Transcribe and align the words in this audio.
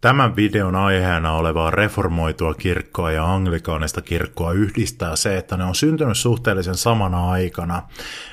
Tämän 0.00 0.36
videon 0.36 0.76
aiheena 0.76 1.32
olevaa 1.32 1.70
reformoitua 1.70 2.54
kirkkoa 2.54 3.12
ja 3.12 3.34
anglikaanista 3.34 4.02
kirkkoa 4.02 4.52
yhdistää 4.52 5.16
se, 5.16 5.38
että 5.38 5.56
ne 5.56 5.64
on 5.64 5.74
syntynyt 5.74 6.18
suhteellisen 6.18 6.74
samana 6.74 7.30
aikana, 7.30 7.82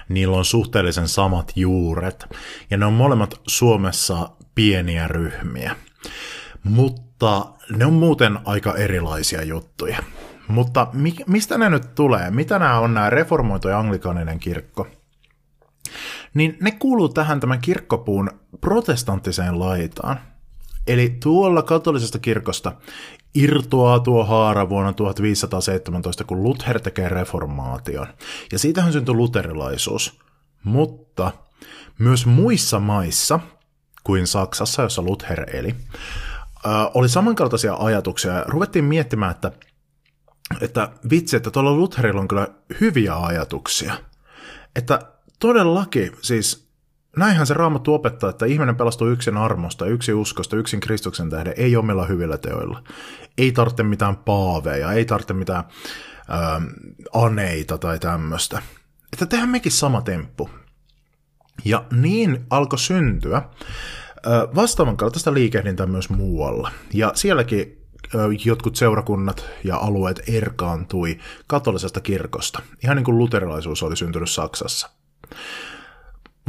niillä 0.10 0.38
on 0.38 0.46
suhteellisen 0.46 1.08
samat 1.08 1.52
juuret, 1.56 2.26
ja 2.72 2.78
ne 2.78 2.86
on 2.86 2.94
molemmat 2.94 3.42
Suomessa 3.48 4.30
pieniä 4.56 5.08
ryhmiä. 5.08 5.76
Mutta 6.64 7.46
ne 7.70 7.86
on 7.86 7.94
muuten 7.94 8.40
aika 8.46 8.76
erilaisia 8.76 9.44
juttuja. 9.44 9.98
Mutta 10.48 10.88
mi- 10.94 11.24
mistä 11.28 11.58
ne 11.58 11.70
nyt 11.70 11.96
tulee? 11.96 12.32
Mitä 12.32 12.60
nämä 12.60 12.80
on 12.80 12.94
nämä 12.94 13.10
reformoitu 13.10 13.68
ja 13.68 13.80
anglikaaninen 13.80 14.40
kirkko? 14.40 14.88
Niin 16.34 16.58
ne 16.62 16.72
kuuluu 16.72 17.10
tähän 17.10 17.40
tämän 17.40 17.62
kirkkopuun 17.62 18.30
protestanttiseen 18.62 19.60
laitaan– 19.60 20.20
Eli 20.88 21.18
tuolla 21.24 21.62
katolisesta 21.62 22.20
kirkosta 22.20 22.72
irtoaa 23.36 24.00
tuo 24.00 24.24
haara 24.24 24.70
vuonna 24.70 24.94
1517, 24.94 26.24
kun 26.24 26.44
Luther 26.44 26.80
tekee 26.80 27.10
reformaation. 27.10 28.08
Ja 28.52 28.60
siitähän 28.60 28.94
syntyi 28.94 29.16
luterilaisuus. 29.16 30.20
Mutta 30.64 31.32
myös 32.00 32.26
muissa 32.26 32.80
maissa 32.80 33.40
kuin 34.04 34.28
Saksassa, 34.28 34.82
jossa 34.82 35.02
Luther 35.02 35.56
eli, 35.56 35.76
oli 36.94 37.10
samankaltaisia 37.10 37.76
ajatuksia. 37.76 38.44
Ruvettiin 38.48 38.86
miettimään, 38.86 39.32
että, 39.32 39.52
että 40.62 40.90
vitsi, 41.10 41.36
että 41.36 41.52
tuolla 41.52 41.74
Lutherilla 41.74 42.22
on 42.22 42.28
kyllä 42.28 42.48
hyviä 42.82 43.16
ajatuksia. 43.16 43.94
Että 44.76 45.00
todellakin, 45.40 46.12
siis 46.22 46.65
näinhän 47.18 47.48
se 47.48 47.54
raamattu 47.54 47.94
opettaa, 47.94 48.30
että 48.30 48.46
ihminen 48.46 48.76
pelastuu 48.76 49.08
yksin 49.08 49.38
armosta, 49.38 49.86
yksin 49.86 50.16
uskosta, 50.16 50.56
yksin 50.56 50.80
Kristuksen 50.80 51.30
tähden, 51.30 51.54
ei 51.58 51.76
omilla 51.76 52.06
hyvillä 52.06 52.38
teoilla. 52.38 52.84
Ei 53.38 53.52
tarvitse 53.52 53.84
mitään 53.84 54.16
paaveja, 54.16 54.92
ei 54.92 55.06
tarvitse 55.06 55.34
mitään 55.34 55.64
ää, 56.30 56.62
aneita 57.14 57.78
tai 57.78 58.00
tämmöistä. 58.00 58.62
Että 59.14 59.26
tehdään 59.26 59.50
mekin 59.50 59.72
sama 59.72 60.02
temppu. 60.02 60.50
Ja 61.66 61.86
niin 61.92 62.46
alkoi 62.50 62.80
syntyä 62.80 63.42
vastaavan 64.56 64.98
kaltaista 64.98 65.34
liikehdintää 65.34 65.86
myös 65.86 66.10
muualla. 66.10 66.72
Ja 66.94 67.12
sielläkin 67.16 67.82
jotkut 68.46 68.76
seurakunnat 68.76 69.46
ja 69.64 69.78
alueet 69.78 70.22
erkaantui 70.28 71.20
katolisesta 71.48 72.00
kirkosta, 72.00 72.62
ihan 72.84 72.96
niin 72.96 73.04
kuin 73.04 73.18
luterilaisuus 73.18 73.84
oli 73.84 73.96
syntynyt 73.96 74.30
Saksassa. 74.30 74.90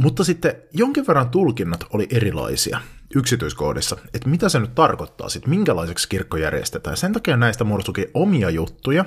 Mutta 0.01 0.23
sitten 0.23 0.55
jonkin 0.73 1.07
verran 1.07 1.29
tulkinnat 1.29 1.85
oli 1.93 2.07
erilaisia 2.09 2.81
yksityiskohdissa, 3.15 3.97
että 4.13 4.29
mitä 4.29 4.49
se 4.49 4.59
nyt 4.59 4.75
tarkoittaa 4.75 5.29
sitten, 5.29 5.49
minkälaiseksi 5.49 6.09
kirkko 6.09 6.37
järjestetään. 6.37 6.97
Sen 6.97 7.13
takia 7.13 7.37
näistä 7.37 7.63
muodostukin 7.63 8.05
omia 8.13 8.49
juttuja, 8.49 9.05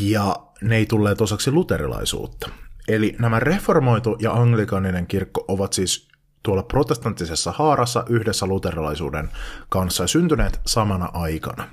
ja 0.00 0.36
ne 0.62 0.76
ei 0.76 0.86
tulleet 0.86 1.20
osaksi 1.20 1.50
luterilaisuutta. 1.50 2.50
Eli 2.88 3.16
nämä 3.18 3.40
reformoitu 3.40 4.16
ja 4.20 4.32
anglikaninen 4.32 5.06
kirkko 5.06 5.44
ovat 5.48 5.72
siis 5.72 6.08
tuolla 6.42 6.62
protestanttisessa 6.62 7.52
haarassa 7.52 8.04
yhdessä 8.08 8.46
luterilaisuuden 8.46 9.28
kanssa 9.68 10.04
ja 10.04 10.08
syntyneet 10.08 10.60
samana 10.66 11.08
aikana. 11.12 11.68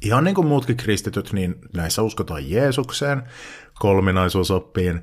Ihan 0.00 0.24
niin 0.24 0.34
kuin 0.34 0.46
muutkin 0.46 0.76
kristityt, 0.76 1.32
niin 1.32 1.54
näissä 1.74 2.02
uskotaan 2.02 2.50
Jeesukseen, 2.50 3.22
kolminaisuusoppiin, 3.78 5.02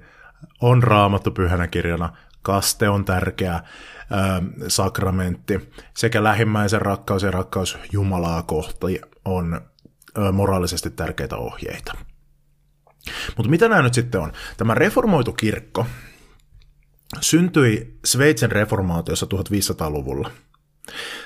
on 0.61 0.83
raamattu 0.83 1.31
pyhänä 1.31 1.67
kirjana, 1.67 2.17
kaste 2.41 2.89
on 2.89 3.05
tärkeä 3.05 3.59
sakramentti, 4.67 5.71
sekä 5.97 6.23
lähimmäisen 6.23 6.81
rakkaus 6.81 7.23
ja 7.23 7.31
rakkaus 7.31 7.77
Jumalaa 7.91 8.43
kohti 8.43 9.01
on 9.25 9.61
moraalisesti 10.31 10.89
tärkeitä 10.89 11.37
ohjeita. 11.37 11.93
Mutta 13.37 13.49
mitä 13.49 13.69
nämä 13.69 13.81
nyt 13.81 13.93
sitten 13.93 14.21
on? 14.21 14.31
Tämä 14.57 14.73
reformoitu 14.73 15.33
kirkko 15.33 15.85
syntyi 17.21 17.99
Sveitsin 18.05 18.51
reformaatiossa 18.51 19.25
1500-luvulla. 19.25 20.31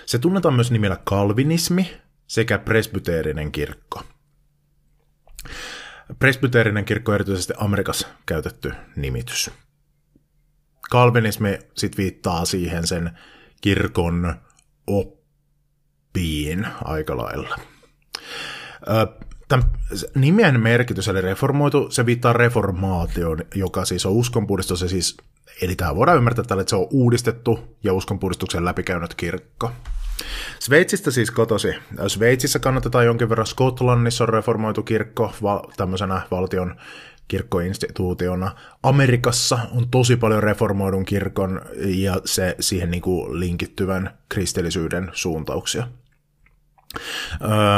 Se 0.06 0.20
tunnetaan 0.20 0.54
myös 0.54 0.72
nimellä 0.72 0.98
kalvinismi 1.04 1.98
sekä 2.28 2.60
presbyteerinen 2.60 3.52
kirkko. 3.52 4.04
Presbyteerinen 6.20 6.86
kirkko 6.86 7.14
erityisesti 7.14 7.54
Amerikassa 7.58 8.08
käytetty 8.26 8.74
nimitys. 8.96 9.52
Kalvinismi 10.90 11.60
sit 11.78 11.98
viittaa 11.98 12.46
siihen 12.46 12.88
sen 12.88 13.12
kirkon 13.62 14.36
oppiin 14.88 16.68
aika 16.84 17.18
lailla. 17.18 17.56
Tämän 19.48 19.66
nimen 20.16 20.60
merkitys, 20.60 21.08
eli 21.08 21.22
reformoitu, 21.22 21.92
se 21.92 22.06
viittaa 22.06 22.34
reformaatioon, 22.34 23.40
joka 23.56 23.86
siis 23.86 24.06
on 24.06 24.12
uskonpuhdistus, 24.12 24.80
siis, 24.80 25.18
eli 25.62 25.76
tämä 25.76 25.96
voidaan 25.96 26.18
ymmärtää 26.18 26.46
tällä, 26.46 26.62
että 26.62 26.70
se 26.70 26.76
on 26.76 26.88
uudistettu 26.92 27.78
ja 27.84 27.94
uskonpuhdistuksen 27.94 28.66
läpikäynyt 28.66 29.16
kirkko. 29.16 29.72
Sveitsistä 30.60 31.12
siis 31.12 31.32
kotosi. 31.32 31.74
Sveitsissä 32.08 32.60
kannatetaan 32.60 33.06
jonkin 33.06 33.30
verran. 33.30 33.48
Skotlannissa 33.48 34.24
on 34.24 34.30
reformoitu 34.30 34.84
kirkko 34.84 35.34
val- 35.44 35.72
tämmöisenä 35.78 36.22
valtion 36.32 36.76
kirkkoinstituutiona. 37.28 38.56
Amerikassa 38.84 39.60
on 39.72 39.90
tosi 39.90 40.18
paljon 40.18 40.44
reformoidun 40.44 41.06
kirkon 41.06 41.62
ja 41.86 42.22
se 42.26 42.56
siihen 42.60 42.92
niin 42.92 43.02
kuin 43.02 43.40
linkittyvän 43.40 44.18
kristillisyyden 44.30 45.12
suuntauksia. 45.14 45.88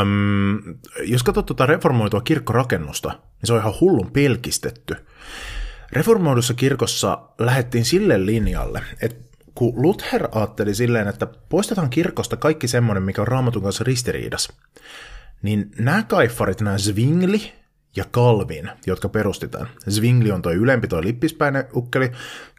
Öm, 0.02 0.76
jos 1.04 1.24
katsot 1.24 1.46
tuota 1.46 1.66
reformoitua 1.66 2.22
kirkkorakennusta, 2.22 3.10
niin 3.10 3.20
se 3.44 3.54
on 3.54 3.60
ihan 3.60 3.74
hullun 3.82 4.12
pelkistetty. 4.12 4.96
Reformoidussa 5.92 6.54
kirkossa 6.54 7.22
lähdettiin 7.40 7.86
sille 7.86 8.26
linjalle, 8.26 8.84
että 9.02 9.31
kun 9.56 9.74
Luther 9.76 10.28
ajatteli 10.32 10.76
silleen, 10.76 11.08
että 11.08 11.28
poistetaan 11.50 11.90
kirkosta 11.90 12.38
kaikki 12.38 12.68
semmoinen, 12.68 13.04
mikä 13.04 13.22
on 13.22 13.28
raamatun 13.28 13.64
kanssa 13.64 13.84
ristiriidas, 13.84 14.50
niin 15.42 15.72
nämä 15.80 16.04
kaiffarit, 16.04 16.62
nämä 16.62 16.78
Zwingli 16.78 17.54
ja 17.96 18.06
Calvin, 18.06 18.72
jotka 18.86 19.10
perustetaan. 19.10 19.68
Zwingli 19.90 20.32
on 20.32 20.42
toi 20.42 20.56
ylempi, 20.56 20.88
toi 20.88 21.04
lippispäinen 21.04 21.66
ukkeli, 21.76 22.12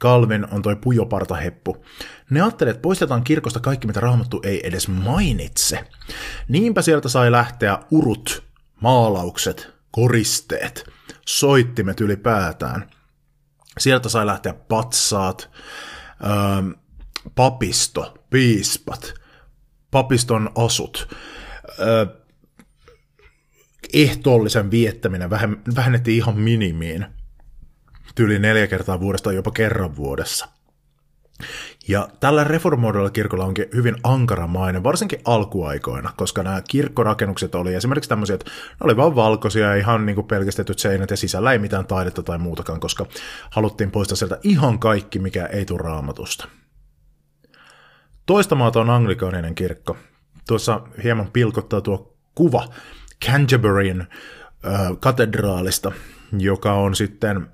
Calvin 0.02 0.46
on 0.50 0.62
toi 0.62 0.76
pujopartaheppu. 0.76 1.84
Ne 2.30 2.40
ajattelivat, 2.40 2.76
että 2.76 2.82
poistetaan 2.82 3.24
kirkosta 3.24 3.60
kaikki, 3.60 3.86
mitä 3.86 4.00
raamattu 4.00 4.40
ei 4.44 4.66
edes 4.66 4.88
mainitse. 4.88 5.84
Niinpä 6.48 6.82
sieltä 6.82 7.08
sai 7.08 7.32
lähteä 7.32 7.78
urut, 7.90 8.44
maalaukset, 8.80 9.74
koristeet, 9.90 10.84
soittimet 11.26 12.00
ylipäätään. 12.00 12.90
Sieltä 13.78 14.08
sai 14.08 14.26
lähteä 14.26 14.54
patsaat, 14.54 15.50
öö, 16.24 16.81
papisto, 17.34 18.14
piispat, 18.30 19.14
papiston 19.90 20.50
asut, 20.54 21.16
ehtoollisen 23.92 24.70
viettäminen 24.70 25.30
vähennettiin 25.76 26.16
ihan 26.16 26.38
minimiin, 26.38 27.06
tyyli 28.14 28.38
neljä 28.38 28.66
kertaa 28.66 29.00
vuodesta 29.00 29.32
jopa 29.32 29.50
kerran 29.50 29.96
vuodessa. 29.96 30.48
Ja 31.88 32.08
tällä 32.20 32.44
reformoidulla 32.44 33.10
kirkolla 33.10 33.44
onkin 33.44 33.66
hyvin 33.74 33.96
ankara 34.04 34.46
maine, 34.46 34.82
varsinkin 34.82 35.20
alkuaikoina, 35.24 36.12
koska 36.16 36.42
nämä 36.42 36.62
kirkkorakennukset 36.69 37.54
oli 37.54 37.74
esimerkiksi 37.74 38.08
tämmöisiä, 38.08 38.34
että 38.34 38.50
ne 38.50 38.76
oli 38.80 38.96
vain 38.96 39.14
valkoisia 39.14 39.74
ihan 39.74 40.06
niin 40.06 40.14
kuin 40.14 40.26
pelkistetyt 40.26 40.78
seinät 40.78 41.10
ja 41.10 41.16
sisällä 41.16 41.52
ei 41.52 41.58
mitään 41.58 41.86
taidetta 41.86 42.22
tai 42.22 42.38
muutakaan, 42.38 42.80
koska 42.80 43.06
haluttiin 43.50 43.90
poistaa 43.90 44.16
sieltä 44.16 44.38
ihan 44.42 44.78
kaikki, 44.78 45.19
mikä 45.19 45.46
ei 45.46 45.64
tule 45.64 45.82
raamatusta. 45.82 46.48
Toista 48.26 48.54
maata 48.54 48.80
on 48.80 48.90
anglikaaninen 48.90 49.54
kirkko. 49.54 49.96
Tuossa 50.48 50.80
hieman 51.02 51.30
pilkottaa 51.32 51.80
tuo 51.80 52.16
kuva 52.34 52.69
Canterburyn 53.24 54.00
äh, 54.00 54.80
katedraalista, 55.00 55.92
joka 56.38 56.72
on 56.72 56.94
sitten 56.94 57.46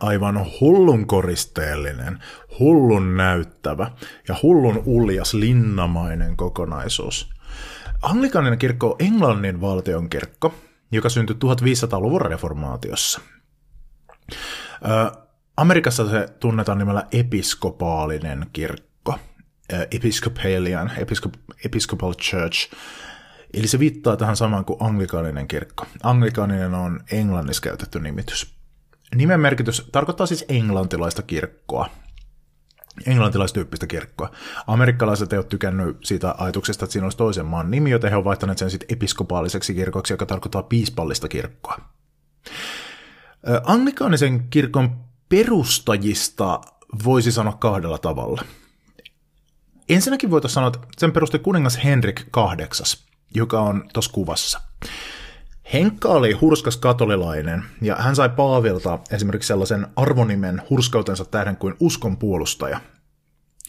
aivan 0.00 0.46
hullun 0.60 1.06
koristeellinen, 1.06 2.18
hullun 2.58 3.16
näyttävä 3.16 3.90
ja 4.28 4.36
hullun 4.42 4.82
uljas 4.84 5.34
linnamainen 5.34 6.36
kokonaisuus. 6.36 7.30
Anglikaaninen 8.02 8.58
kirkko 8.58 8.90
on 8.90 8.96
Englannin 8.98 9.60
valtion 9.60 10.10
kirkko, 10.10 10.54
joka 10.92 11.08
syntyi 11.08 11.36
1500-luvun 11.36 12.20
reformaatiossa. 12.20 13.20
Amerikassa 15.56 16.10
se 16.10 16.28
tunnetaan 16.40 16.78
nimellä 16.78 17.06
episkopaalinen 17.12 18.46
kirkko, 18.52 18.85
Episcopalian, 19.90 20.90
Episcopal 21.64 22.14
Church, 22.14 22.72
eli 23.54 23.66
se 23.66 23.78
viittaa 23.78 24.16
tähän 24.16 24.36
samaan 24.36 24.64
kuin 24.64 24.82
anglikaaninen 24.82 25.48
kirkko. 25.48 25.86
Anglikaaninen 26.02 26.74
on 26.74 27.00
englannissa 27.10 27.62
käytetty 27.62 28.00
nimitys. 28.00 28.54
Nimen 29.14 29.40
merkitys 29.40 29.88
tarkoittaa 29.92 30.26
siis 30.26 30.44
englantilaista 30.48 31.22
kirkkoa. 31.22 31.90
Englantilaistyyppistä 33.06 33.86
kirkkoa. 33.86 34.30
Amerikkalaiset 34.66 35.32
ei 35.32 35.38
ole 35.38 35.46
tykännyt 35.46 35.96
siitä 36.04 36.34
ajatuksesta, 36.38 36.84
että 36.84 36.92
siinä 36.92 37.06
olisi 37.06 37.18
toisen 37.18 37.46
maan 37.46 37.70
nimi, 37.70 37.90
joten 37.90 38.10
he 38.10 38.16
ovat 38.16 38.24
vaihtaneet 38.24 38.58
sen 38.58 38.70
sitten 38.70 38.96
episkopaaliseksi 38.96 39.74
kirkoksi, 39.74 40.12
joka 40.12 40.26
tarkoittaa 40.26 40.62
piispallista 40.62 41.28
kirkkoa. 41.28 41.80
Anglikaanisen 43.64 44.48
kirkon 44.50 44.96
perustajista 45.28 46.60
voisi 47.04 47.32
sanoa 47.32 47.52
kahdella 47.52 47.98
tavalla. 47.98 48.42
Ensinnäkin 49.88 50.30
voitaisiin 50.30 50.54
sanoa, 50.54 50.68
että 50.68 50.80
sen 50.98 51.12
perusti 51.12 51.38
kuningas 51.38 51.84
Henrik 51.84 52.20
VIII, 52.20 53.06
joka 53.34 53.60
on 53.60 53.88
tuossa 53.92 54.12
kuvassa. 54.12 54.60
Henkka 55.72 56.08
oli 56.08 56.32
hurskas 56.32 56.76
katolilainen, 56.76 57.64
ja 57.82 57.96
hän 57.96 58.16
sai 58.16 58.28
Paavilta 58.28 58.98
esimerkiksi 59.10 59.46
sellaisen 59.46 59.86
arvonimen 59.96 60.62
hurskautensa 60.70 61.24
tähden 61.24 61.56
kuin 61.56 61.74
uskon 61.80 62.16
puolustaja. 62.16 62.80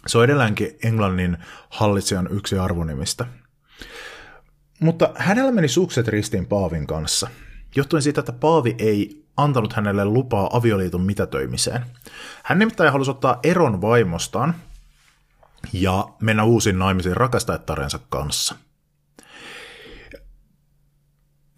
Se 0.07 0.17
on 0.17 0.23
edelläänkin 0.23 0.77
Englannin 0.83 1.37
hallitsijan 1.69 2.27
yksi 2.31 2.57
arvonimistä. 2.57 3.25
Mutta 4.79 5.09
hänellä 5.15 5.51
meni 5.51 5.67
sukset 5.67 6.07
ristiin 6.07 6.45
Paavin 6.45 6.87
kanssa, 6.87 7.27
johtuen 7.75 8.01
siitä, 8.01 8.19
että 8.19 8.33
Paavi 8.33 8.75
ei 8.79 9.25
antanut 9.37 9.73
hänelle 9.73 10.05
lupaa 10.05 10.57
avioliiton 10.57 11.01
mitätöimiseen. 11.01 11.85
Hän 12.43 12.59
nimittäin 12.59 12.91
halusi 12.91 13.11
ottaa 13.11 13.39
eron 13.43 13.81
vaimostaan 13.81 14.55
ja 15.73 16.07
mennä 16.21 16.43
uusiin 16.43 16.79
naimisiin 16.79 17.17
rakastajattarensa 17.17 17.99
kanssa– 18.09 18.55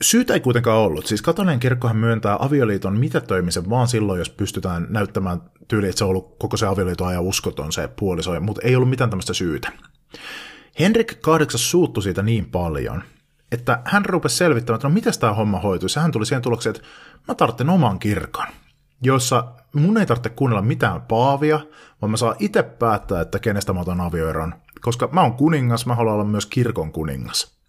Syytä 0.01 0.34
ei 0.34 0.40
kuitenkaan 0.40 0.78
ollut. 0.78 1.06
Siis 1.06 1.22
katolinen 1.22 1.60
kirkkohan 1.60 1.98
myöntää 1.98 2.38
avioliiton 2.40 2.98
mitätöimisen 2.98 3.69
vaan 3.69 3.88
silloin, 3.88 4.19
jos 4.19 4.30
pystytään 4.30 4.88
näyttämään 4.90 5.42
tyyli, 5.68 5.88
että 5.88 5.98
se 5.98 6.04
on 6.04 6.10
ollut 6.10 6.36
koko 6.40 6.57
se 6.57 6.66
avioliiton 6.66 7.07
ajan 7.07 7.24
uskoton 7.24 7.72
se 7.72 7.88
puoliso, 7.88 8.40
mutta 8.40 8.62
ei 8.63 8.75
ollut 8.75 8.90
mitään 8.90 9.10
tämmöistä 9.10 9.34
syytä. 9.34 9.72
Henrik 10.80 11.19
VIII 11.28 11.48
suuttui 11.56 12.04
siitä 12.04 12.22
niin 12.22 12.45
paljon, 12.45 13.04
että 13.52 13.81
hän 13.86 14.06
rupesi 14.06 14.38
selvittämään, 14.38 14.78
että 14.78 14.88
no 14.88 14.94
miten 14.94 15.13
tämä 15.19 15.34
homma 15.34 15.60
hoituisi. 15.60 16.00
Hän 16.00 16.12
tuli 16.12 16.25
siihen 16.25 16.42
tulokseen, 16.42 16.75
että 16.75 16.88
mä 17.28 17.36
tarvitsen 17.36 17.69
oman 17.69 18.00
kirkon, 18.00 18.48
jossa 19.02 19.44
mun 19.74 19.98
ei 19.98 20.06
tarvitse 20.06 20.30
kuunnella 20.30 20.62
mitään 20.62 21.01
paavia, 21.01 21.60
vaan 22.01 22.12
mä 22.12 22.18
saan 22.18 22.36
itse 22.39 22.63
päättää, 22.63 23.21
että 23.21 23.39
kenestä 23.39 23.74
mä 23.74 23.80
otan 23.80 24.01
avioeron. 24.01 24.54
Koska 24.81 25.10
mä 25.12 25.21
oon 25.21 25.33
kuningas, 25.33 25.86
mä 25.86 25.95
haluan 25.95 26.16
olla 26.16 26.24
myös 26.24 26.45
kirkon 26.45 26.92
kuningas. 26.92 27.60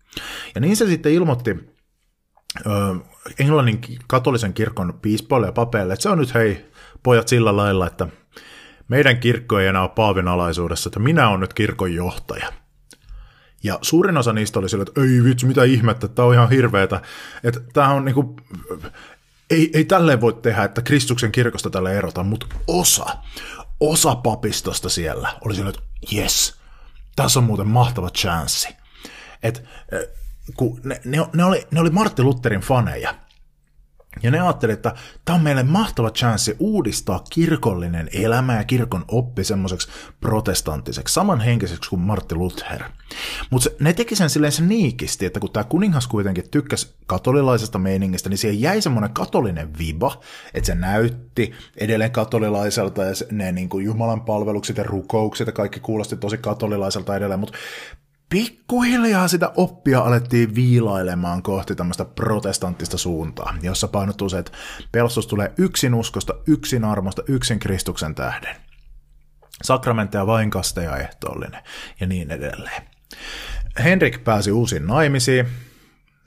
Ja 0.55 0.61
niin 0.61 0.77
se 0.77 0.87
sitten 0.87 1.13
ilmoitti 1.13 1.75
Englannin 3.39 3.81
katolisen 4.07 4.55
kirkon 4.55 4.99
piispoille 5.03 5.47
ja 5.47 5.53
papeille, 5.53 5.93
että 5.93 6.03
se 6.03 6.09
on 6.09 6.19
nyt 6.19 6.35
hei 6.35 6.71
pojat 7.03 7.29
sillä 7.29 7.57
lailla, 7.57 7.87
että 7.87 8.09
meidän 8.89 9.21
kirkko 9.21 9.59
ei 9.59 9.67
enää 9.67 9.83
ole 9.83 9.91
paavin 9.95 10.29
alaisuudessa, 10.29 10.89
että 10.89 11.01
minä 11.01 11.29
olen 11.29 11.41
nyt 11.41 11.55
kirkon 11.55 11.95
johtaja. 11.95 12.53
Ja 13.63 13.79
suurin 13.83 14.17
osa 14.17 14.33
niistä 14.33 14.59
oli 14.59 14.69
sillä, 14.69 14.83
että 14.83 15.01
ei 15.01 15.25
vitsi, 15.25 15.47
mitä 15.47 15.65
ihmettä, 15.65 16.09
tämä 16.09 16.29
on 16.29 16.35
ihan 16.35 16.51
hirveetä. 16.51 17.01
Että 17.45 17.61
tämä 17.73 17.89
on 17.89 18.05
niinku, 18.05 18.37
ei, 19.51 19.71
ei 19.75 19.85
tälleen 19.85 20.21
voi 20.21 20.33
tehdä, 20.33 20.65
että 20.65 20.83
Kristuksen 20.83 21.33
kirkosta 21.33 21.71
tälle 21.71 21.99
erota, 21.99 22.23
mutta 22.23 22.47
osa, 22.67 23.07
osa 23.81 24.15
papistosta 24.15 24.89
siellä 24.89 25.35
oli 25.45 25.55
sillä, 25.55 25.71
että 25.71 25.83
yes, 26.13 26.55
tässä 27.17 27.41
on 27.41 27.45
muuten 27.45 27.69
mahtava 27.69 28.11
chanssi. 28.11 28.69
Että 29.43 29.61
kun 30.57 30.81
ne, 30.85 31.01
ne, 31.05 31.19
ne, 31.35 31.45
oli, 31.45 31.67
ne 31.71 31.81
oli 31.81 31.91
Martti 31.91 32.23
Lutherin 32.23 32.61
faneja. 32.61 33.15
Ja 34.23 34.31
ne 34.31 34.41
ajattelivat, 34.41 34.79
että 34.79 34.95
tämä 35.25 35.37
on 35.37 35.43
meille 35.43 35.63
mahtava 35.63 36.11
chanssi 36.11 36.57
uudistaa 36.59 37.25
kirkollinen 37.31 38.09
elämä 38.13 38.57
ja 38.57 38.65
kirkon 38.65 39.05
oppi 39.09 39.45
semmoiseksi 39.45 39.89
protestanttiseksi, 40.21 41.15
samanhenkiseksi 41.15 41.91
kuin 41.91 42.01
Martti 42.01 42.35
Luther. 42.35 42.83
Mutta 43.51 43.71
ne 43.81 43.93
teki 43.93 44.17
sen 44.17 44.31
silleen 44.31 44.53
se 44.53 44.63
niikisti, 44.63 45.27
että 45.27 45.41
kun 45.41 45.53
tämä 45.53 45.65
kuningas 45.65 46.07
kuitenkin 46.07 46.51
tykkäsi 46.51 46.95
katolilaisesta 47.07 47.79
meiningistä, 47.79 48.29
niin 48.29 48.39
siihen 48.39 48.61
jäi 48.61 48.83
semmoinen 48.83 49.15
katolinen 49.15 49.79
viba, 49.79 50.21
että 50.55 50.67
se 50.67 50.75
näytti 50.75 51.53
edelleen 51.77 52.11
katolilaiselta 52.11 53.05
ja 53.05 53.13
ne 53.31 53.53
niin 53.53 53.69
kuin 53.69 53.85
Jumalan 53.85 54.21
palvelukset 54.21 54.77
ja 54.77 54.85
rukoukset 54.85 55.47
ja 55.47 55.53
kaikki 55.53 55.81
kuulosti 55.81 56.17
tosi 56.17 56.39
katolilaiselta 56.39 57.17
edelleen, 57.17 57.41
mutta 57.41 57.59
pikkuhiljaa 58.31 59.29
sitä 59.29 59.53
oppia 59.57 60.01
alettiin 60.01 60.55
viilailemaan 60.55 61.43
kohti 61.43 61.75
tämmöistä 61.75 62.05
protestanttista 62.05 62.99
suuntaa, 62.99 63.55
jossa 63.63 63.89
painottuu 63.89 64.29
se, 64.29 64.39
että 64.39 64.53
pelastus 64.93 65.27
tulee 65.27 65.53
yksin 65.59 65.95
uskosta, 65.95 66.35
yksin 66.47 66.85
armosta, 66.85 67.23
yksin 67.29 67.59
Kristuksen 67.59 68.15
tähden. 68.15 68.57
Sakramentteja 69.63 70.27
vain 70.27 70.51
kasteja 70.51 70.97
ehtoollinen 70.97 71.63
ja 72.01 72.07
niin 72.07 72.31
edelleen. 72.31 72.83
Henrik 73.85 74.25
pääsi 74.25 74.53
uusiin 74.53 74.87
naimisiin, 74.87 75.47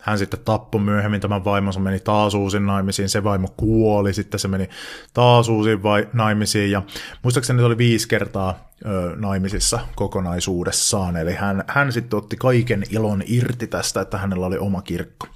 hän 0.03 0.17
sitten 0.17 0.39
tappoi 0.45 0.81
myöhemmin 0.81 1.22
tämän 1.22 1.45
vaimonsa, 1.45 1.79
meni 1.79 2.00
taas 2.00 2.33
uusin 2.33 2.65
naimisiin, 2.65 3.10
se 3.10 3.24
vaimo 3.24 3.48
kuoli, 3.57 4.13
sitten 4.13 4.39
se 4.39 4.48
meni 4.48 4.69
taas 5.13 5.50
uusiin 5.50 5.83
vai- 5.83 6.07
naimisiin, 6.13 6.72
ja 6.72 6.81
muistaakseni 7.24 7.60
se 7.60 7.65
oli 7.65 7.77
viisi 7.77 8.07
kertaa 8.07 8.72
ö, 8.86 9.15
naimisissa 9.15 9.79
kokonaisuudessaan, 9.95 11.17
eli 11.17 11.33
hän, 11.33 11.63
hän 11.67 11.91
sitten 11.91 12.17
otti 12.17 12.36
kaiken 12.38 12.83
ilon 12.89 13.24
irti 13.25 13.67
tästä, 13.67 14.01
että 14.01 14.17
hänellä 14.17 14.45
oli 14.45 14.57
oma 14.57 14.81
kirkko. 14.81 15.27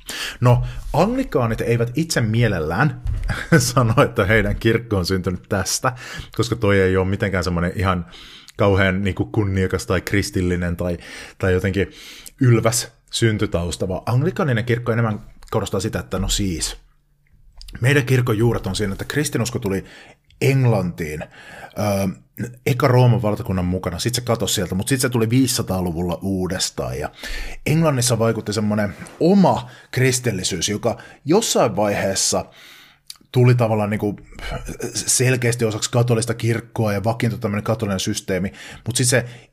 No, 0.41 0.63
anglikaanit 0.93 1.61
eivät 1.61 1.91
itse 1.95 2.21
mielellään 2.21 3.01
sano, 3.57 3.93
että 4.03 4.25
heidän 4.25 4.55
kirkko 4.55 4.97
on 4.97 5.05
syntynyt 5.05 5.43
tästä, 5.49 5.93
koska 6.37 6.55
toi 6.55 6.79
ei 6.79 6.97
ole 6.97 7.07
mitenkään 7.07 7.43
semmoinen 7.43 7.71
ihan 7.75 8.05
kauhean 8.57 9.03
niin 9.03 9.15
kunniakas 9.15 9.85
tai 9.85 10.01
kristillinen 10.01 10.77
tai, 10.77 10.97
tai 11.37 11.53
jotenkin 11.53 11.91
ylväs 12.41 12.96
syntytausta, 13.11 13.87
vaan 13.87 14.01
anglikaaninen 14.05 14.65
kirkko 14.65 14.91
enemmän 14.91 15.19
korostaa 15.51 15.79
sitä, 15.79 15.99
että 15.99 16.19
no 16.19 16.29
siis, 16.29 16.77
meidän 17.81 18.05
kirkon 18.05 18.37
juuret 18.37 18.67
on 18.67 18.75
siinä, 18.75 18.93
että 18.93 19.05
kristinusko 19.05 19.59
tuli 19.59 19.85
Englantiin 20.41 21.23
öö, 21.23 22.07
eka 22.65 22.87
Rooman 22.87 23.21
valtakunnan 23.21 23.65
mukana, 23.65 23.99
sitten 23.99 24.21
se 24.21 24.25
katosi 24.25 24.53
sieltä, 24.53 24.75
mutta 24.75 24.89
sitten 24.89 25.01
se 25.01 25.09
tuli 25.09 25.25
500-luvulla 25.25 26.19
uudestaan, 26.21 26.99
ja 26.99 27.09
Englannissa 27.65 28.19
vaikutti 28.19 28.53
semmoinen 28.53 28.95
oma 29.19 29.69
kristillisyys, 29.91 30.69
joka 30.69 30.97
jossain 31.25 31.75
vaiheessa 31.75 32.45
tuli 33.31 33.55
tavallaan 33.55 33.89
niin 33.89 33.99
kuin 33.99 34.17
selkeästi 34.93 35.65
osaksi 35.65 35.91
katolista 35.91 36.33
kirkkoa 36.33 36.93
ja 36.93 37.03
vakiintui 37.03 37.39
tämmöinen 37.39 37.63
katolinen 37.63 37.99
systeemi, 37.99 38.51
mutta 38.85 38.97
sitten 38.97 39.21
se 39.21 39.49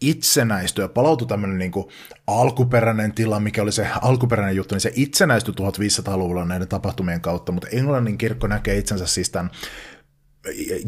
itsenäistyi 0.00 0.84
ja 0.84 0.88
palautui 0.88 1.28
tämmöinen 1.28 1.58
niin 1.58 1.70
kuin 1.70 1.86
alkuperäinen 2.26 3.12
tila, 3.12 3.40
mikä 3.40 3.62
oli 3.62 3.72
se 3.72 3.88
alkuperäinen 4.02 4.56
juttu, 4.56 4.74
niin 4.74 4.80
se 4.80 4.92
itsenäistyi 4.94 5.54
1500-luvulla 5.54 6.44
näiden 6.44 6.68
tapahtumien 6.68 7.20
kautta, 7.20 7.52
mutta 7.52 7.68
Englannin 7.72 8.18
kirkko 8.18 8.46
näkee 8.46 8.78
itsensä 8.78 9.06
siis 9.06 9.30
tämän 9.30 9.50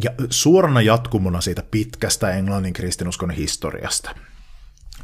ja 0.03 0.11
suorana 0.31 0.81
jatkumona 0.81 1.41
siitä 1.41 1.63
pitkästä 1.71 2.31
Englannin 2.31 2.73
kristinuskon 2.73 3.31
historiasta. 3.31 4.11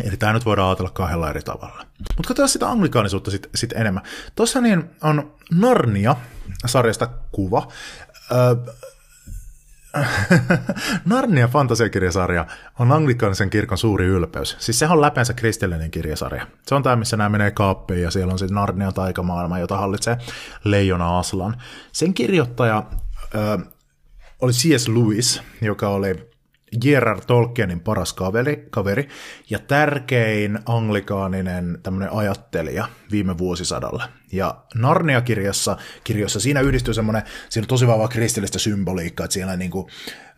Eli 0.05 0.17
tämä 0.17 0.33
nyt 0.33 0.45
voidaan 0.45 0.69
ajatella 0.69 0.91
kahdella 0.91 1.31
eri 1.31 1.43
tavalla. 1.43 1.87
Mutta 1.99 2.29
katsotaan 2.29 2.49
sitä 2.49 2.69
anglikaanisuutta 2.69 3.31
sitten 3.31 3.51
sit 3.55 3.73
enemmän. 3.73 4.03
Tuossa 4.35 4.61
niin 4.61 4.91
on 5.03 5.35
Narnia-sarjasta 5.51 7.07
kuva. 7.33 7.69
Öö, 8.33 8.75
Narnia 11.05 11.49
fantasiakirjasarja 11.49 12.47
on 12.79 12.93
anglikaanisen 12.93 13.51
kirkon 13.51 13.79
suuri 13.79 14.07
ylpeys. 14.07 14.57
Siis 14.59 14.79
sehän 14.79 14.97
on 14.97 15.01
läpeensä 15.01 15.35
kristillinen 15.35 15.91
kirjasarja. 15.91 16.47
Se 16.67 16.75
on 16.75 16.83
tämä, 16.83 16.97
missä 16.97 17.17
nämä 17.17 17.29
menee 17.29 17.51
kaappiin 17.51 18.03
ja 18.03 18.11
siellä 18.11 18.33
on 18.33 18.39
siis 18.39 18.51
Narnia 18.51 18.93
taikamaailma, 18.93 19.59
jota 19.59 19.77
hallitsee 19.77 20.17
Leijona 20.65 21.19
Aslan. 21.19 21.57
Sen 21.93 22.15
kirjoittaja 22.15 22.83
ö, 23.35 23.59
oli 24.41 24.53
C.S. 24.53 24.89
Lewis, 24.89 25.43
joka 25.61 25.89
oli 25.89 26.32
J.R.R. 26.85 27.21
Tolkienin 27.27 27.81
paras 27.81 28.13
kaveri, 28.13 28.67
kaveri 28.71 29.09
ja 29.51 29.59
tärkein 29.59 30.59
anglikaaninen 30.67 31.79
tämmöinen 31.83 32.13
ajattelija 32.13 32.89
viime 33.11 33.39
vuosisadalla. 33.39 34.09
Ja 34.33 34.65
Narnia-kirjassa 34.75 35.77
kirjoissa 36.05 36.41
siinä 36.41 36.61
yhdistyy 36.61 36.95
semmoinen, 36.95 37.23
siinä 37.49 37.65
on 37.65 37.69
tosi 37.69 37.87
vahvaa 37.87 38.09
kristillistä 38.09 38.59
symboliikkaa, 38.59 39.25
että 39.25 39.35
siellä 39.35 39.57
niin 39.57 39.71
kuin, 39.71 39.87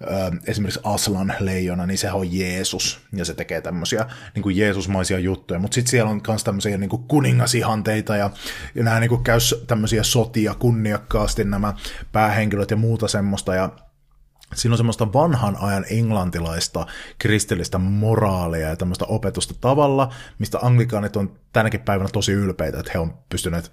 ö, 0.02 0.06
esimerkiksi 0.46 0.80
Aslan 0.84 1.34
leijona, 1.40 1.86
niin 1.86 1.98
se 1.98 2.12
on 2.12 2.34
Jeesus, 2.38 3.00
ja 3.12 3.24
se 3.24 3.34
tekee 3.34 3.60
tämmöisiä 3.60 4.06
kuin 4.42 4.56
Jeesusmaisia 4.56 5.18
juttuja, 5.18 5.60
mutta 5.60 5.74
sitten 5.74 5.90
siellä 5.90 6.10
on 6.10 6.20
myös 6.28 6.44
tämmöisiä 6.44 6.78
kuin 6.88 7.04
kuningasihanteita, 7.08 8.16
ja, 8.16 8.30
ja 8.74 8.84
nämä 8.84 9.00
niin 9.00 9.08
kuin 9.08 9.24
käy 9.24 9.38
tämmöisiä 9.66 10.02
sotia 10.02 10.54
kunniakkaasti 10.54 11.44
nämä 11.44 11.74
päähenkilöt 12.12 12.70
ja 12.70 12.76
muuta 12.76 13.08
semmoista, 13.08 13.54
ja 13.54 13.70
siinä 14.54 14.72
on 14.72 14.76
semmoista 14.76 15.12
vanhan 15.12 15.56
ajan 15.60 15.84
englantilaista 15.90 16.86
kristillistä 17.18 17.78
moraalia 17.78 18.68
ja 18.68 18.76
tämmöistä 18.76 19.04
opetusta 19.04 19.54
tavalla, 19.60 20.12
mistä 20.38 20.58
anglikaanit 20.62 21.16
on 21.16 21.38
tänäkin 21.52 21.80
päivänä 21.80 22.08
tosi 22.12 22.32
ylpeitä, 22.32 22.78
että 22.78 22.90
he 22.94 22.98
on 22.98 23.14
pystyneet, 23.28 23.70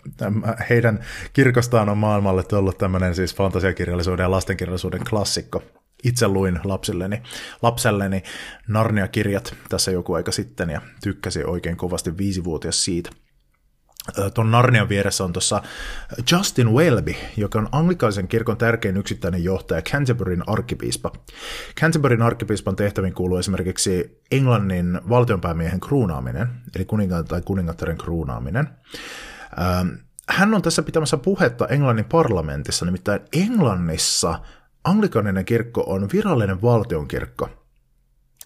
heidän 0.70 1.00
kirkostaan 1.34 1.90
on 1.90 1.98
maailmalle 1.98 2.44
tullut 2.44 2.78
tämmöinen 2.78 3.16
siis 3.16 3.36
fantasiakirjallisuuden 3.36 4.24
ja 4.24 4.32
lastenkirjallisuuden 4.32 5.02
klassikko. 5.10 5.64
Itse 6.04 6.28
luin 6.28 6.60
lapsilleni, 6.64 7.22
lapselleni 7.62 8.24
Narnia-kirjat 8.68 9.56
tässä 9.70 9.92
joku 9.92 10.14
aika 10.14 10.32
sitten 10.32 10.70
ja 10.70 10.82
tykkäsin 11.04 11.48
oikein 11.48 11.78
kovasti 11.78 12.18
viisivuotias 12.18 12.86
siitä 12.86 13.10
tuon 14.34 14.52
Narnian 14.52 14.90
vieressä 14.90 15.24
on 15.24 15.34
tuossa 15.34 15.62
Justin 16.32 16.74
Welby, 16.74 17.16
joka 17.38 17.60
on 17.60 17.70
anglikaisen 17.72 18.28
kirkon 18.28 18.58
tärkein 18.58 18.98
yksittäinen 18.98 19.44
johtaja, 19.44 19.82
Canterburyn 19.82 20.50
arkkipiispa. 20.50 21.12
Canterburyn 21.80 22.22
arkkipiispan 22.22 22.76
tehtäviin 22.76 23.14
kuuluu 23.14 23.38
esimerkiksi 23.38 24.22
Englannin 24.32 25.02
valtionpäämiehen 25.10 25.80
kruunaaminen, 25.80 26.48
eli 26.76 26.86
kuningaan 26.86 27.26
tai 27.26 27.42
kuningattaren 27.42 27.98
kruunaaminen. 27.98 28.70
Hän 30.30 30.54
on 30.54 30.62
tässä 30.62 30.84
pitämässä 30.84 31.18
puhetta 31.18 31.68
Englannin 31.68 32.06
parlamentissa, 32.06 32.86
nimittäin 32.86 33.22
Englannissa 33.34 34.40
anglikaninen 34.84 35.46
kirkko 35.46 35.84
on 35.88 36.10
virallinen 36.14 36.62
valtionkirkko– 36.62 37.50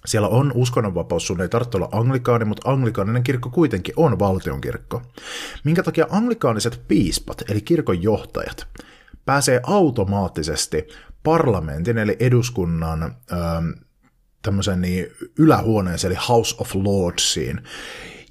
siellä 0.05 0.27
on 0.27 0.51
uskonnonvapaus, 0.55 1.27
sun 1.27 1.41
ei 1.41 1.49
tarvitse 1.49 1.77
olla 1.77 1.89
anglikaani, 1.91 2.45
mutta 2.45 2.71
anglikaaninen 2.71 3.23
kirkko 3.23 3.49
kuitenkin 3.49 3.93
on 3.97 4.19
valtionkirkko. 4.19 5.01
Minkä 5.63 5.83
takia 5.83 6.07
anglikaaniset 6.09 6.81
piispat, 6.87 7.43
eli 7.49 7.61
kirkon 7.61 8.03
johtajat, 8.03 8.67
pääsee 9.25 9.59
automaattisesti 9.63 10.87
parlamentin, 11.23 11.97
eli 11.97 12.17
eduskunnan 12.19 13.15
tämmöisen 14.41 14.81
niin 14.81 15.07
ylähuoneeseen, 15.39 16.11
eli 16.11 16.19
House 16.29 16.55
of 16.59 16.75
Lordsiin, 16.75 17.61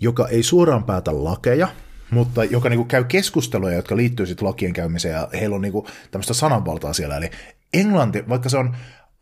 joka 0.00 0.28
ei 0.28 0.42
suoraan 0.42 0.84
päätä 0.84 1.24
lakeja, 1.24 1.68
mutta 2.10 2.44
joka 2.44 2.68
niin 2.68 2.78
kuin 2.78 2.88
käy 2.88 3.04
keskusteluja, 3.04 3.76
jotka 3.76 3.96
liittyy 3.96 4.26
sitten 4.26 4.48
lakien 4.48 4.72
käymiseen, 4.72 5.14
ja 5.14 5.28
heillä 5.32 5.56
on 5.56 5.62
niin 5.62 5.72
kuin 5.72 5.86
tämmöistä 6.10 6.34
sananvaltaa 6.34 6.92
siellä. 6.92 7.16
Eli 7.16 7.30
Englanti, 7.72 8.28
vaikka 8.28 8.48
se 8.48 8.58
on 8.58 8.76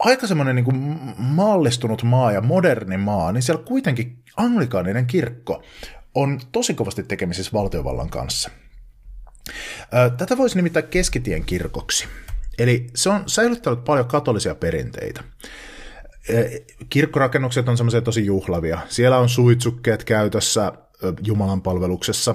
aika 0.04 0.26
semmoinen 0.26 0.56
niin 0.56 1.00
maallistunut 1.18 2.02
maa 2.02 2.32
ja 2.32 2.40
moderni 2.40 2.96
maa, 2.96 3.32
niin 3.32 3.42
siellä 3.42 3.64
kuitenkin 3.64 4.22
anglikaaninen 4.36 5.06
kirkko 5.06 5.62
on 6.14 6.40
tosi 6.52 6.74
kovasti 6.74 7.02
tekemisissä 7.02 7.52
valtiovallan 7.52 8.10
kanssa. 8.10 8.50
Tätä 10.16 10.36
voisi 10.36 10.56
nimittää 10.56 10.82
keskitien 10.82 11.44
kirkoksi. 11.44 12.08
Eli 12.58 12.86
se 12.94 13.10
on 13.10 13.22
säilyttänyt 13.26 13.84
paljon 13.84 14.06
katolisia 14.06 14.54
perinteitä. 14.54 15.24
Kirkkorakennukset 16.90 17.68
on 17.68 17.76
semmoisia 17.76 18.00
tosi 18.00 18.26
juhlavia. 18.26 18.78
Siellä 18.88 19.18
on 19.18 19.28
suitsukkeet 19.28 20.04
käytössä 20.04 20.72
Jumalan 21.24 21.62
palveluksessa 21.62 22.34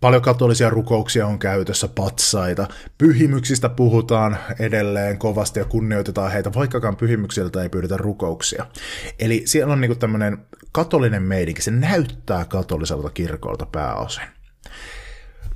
Paljon 0.00 0.22
katolisia 0.22 0.70
rukouksia 0.70 1.26
on 1.26 1.38
käytössä, 1.38 1.88
patsaita. 1.88 2.68
Pyhimyksistä 2.98 3.68
puhutaan 3.68 4.38
edelleen 4.58 5.18
kovasti 5.18 5.58
ja 5.60 5.64
kunnioitetaan 5.64 6.32
heitä, 6.32 6.54
vaikkakaan 6.54 6.96
pyhimyksiltä 6.96 7.62
ei 7.62 7.68
pyydetä 7.68 7.96
rukouksia. 7.96 8.66
Eli 9.18 9.42
siellä 9.44 9.72
on 9.72 9.80
niinku 9.80 9.94
tämmöinen 9.94 10.38
katolinen 10.72 11.22
meidinki, 11.22 11.62
se 11.62 11.70
näyttää 11.70 12.44
katoliselta 12.44 13.10
kirkolta 13.10 13.66
pääosin. 13.66 14.24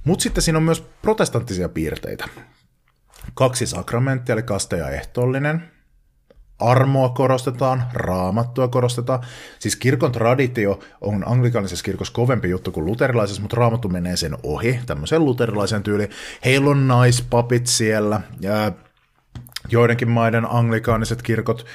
Mutta 0.04 0.22
sitten 0.22 0.42
siinä 0.42 0.56
on 0.56 0.62
myös 0.62 0.80
protestanttisia 1.02 1.68
piirteitä. 1.68 2.28
Kaksi 3.34 3.66
sakramenttia, 3.66 4.32
eli 4.32 4.42
kaste 4.42 4.76
ja 4.76 4.90
ehtoollinen, 4.90 5.73
armoa 6.58 7.08
korostetaan, 7.08 7.82
raamattua 7.92 8.68
korostetaan. 8.68 9.20
Siis 9.58 9.76
kirkon 9.76 10.12
traditio 10.12 10.78
on 11.00 11.28
anglikaanisessa 11.28 11.84
kirkossa 11.84 12.14
kovempi 12.14 12.50
juttu 12.50 12.72
kuin 12.72 12.86
luterilaisessa, 12.86 13.42
mutta 13.42 13.56
raamattu 13.56 13.88
menee 13.88 14.16
sen 14.16 14.36
ohi, 14.42 14.80
tämmöisen 14.86 15.24
luterilaisen 15.24 15.82
tyyliin. 15.82 16.10
Heillä 16.44 16.70
on 16.70 16.88
naispapit 16.88 17.66
siellä, 17.66 18.20
ja 18.40 18.72
joidenkin 19.68 20.10
maiden 20.10 20.50
anglikaaniset 20.50 21.22
kirkot 21.22 21.66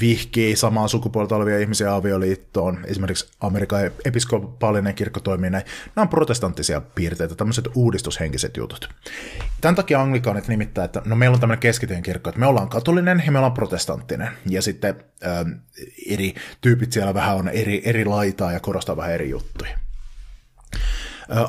vihkii 0.00 0.56
samaa 0.56 0.88
sukupuolta 0.88 1.36
olevia 1.36 1.58
ihmisiä 1.58 1.94
avioliittoon. 1.94 2.78
Esimerkiksi 2.84 3.32
Amerikan 3.40 3.80
episkopaalinen 4.04 4.94
kirkko 4.94 5.20
toimii 5.20 5.50
näin. 5.50 5.64
Nämä 5.96 6.02
on 6.02 6.08
protestanttisia 6.08 6.80
piirteitä, 6.80 7.34
tämmöiset 7.34 7.68
uudistushenkiset 7.74 8.56
jutut. 8.56 8.88
Tämän 9.60 9.74
takia 9.74 10.00
anglikaanit 10.00 10.48
nimittää, 10.48 10.84
että 10.84 11.02
no 11.04 11.16
meillä 11.16 11.34
on 11.34 11.40
tämmöinen 11.40 11.60
keskitien 11.60 12.02
kirkko, 12.02 12.30
että 12.30 12.40
me 12.40 12.46
ollaan 12.46 12.68
katolinen 12.68 13.22
ja 13.26 13.32
me 13.32 13.38
ollaan 13.38 13.54
protestanttinen. 13.54 14.28
Ja 14.46 14.62
sitten 14.62 15.04
ää, 15.22 15.44
eri 16.08 16.34
tyypit 16.60 16.92
siellä 16.92 17.14
vähän 17.14 17.36
on 17.36 17.48
eri, 17.48 17.82
eri 17.84 18.04
laitaa 18.04 18.52
ja 18.52 18.60
korostaa 18.60 18.96
vähän 18.96 19.12
eri 19.12 19.30
juttuja. 19.30 19.78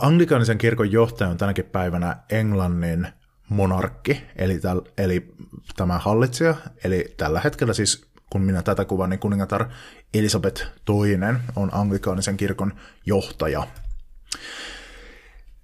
Anglikaanisen 0.01 0.57
kirkon 0.57 0.91
johtaja 0.91 1.29
on 1.29 1.37
tänäkin 1.37 1.65
päivänä 1.65 2.17
Englannin 2.29 3.07
monarkki, 3.49 4.21
eli, 4.35 4.59
täl, 4.59 4.81
eli 4.97 5.33
tämä 5.75 5.97
hallitsija, 5.97 6.55
eli 6.83 7.13
tällä 7.17 7.41
hetkellä 7.43 7.73
siis 7.73 8.09
kun 8.29 8.41
minä 8.41 8.61
tätä 8.61 8.85
kuvan, 8.85 9.09
niin 9.09 9.19
kuningatar 9.19 9.69
Elisabeth 10.13 10.61
II 10.89 11.17
on 11.55 11.69
anglikaanisen 11.73 12.37
kirkon 12.37 12.73
johtaja. 13.05 13.67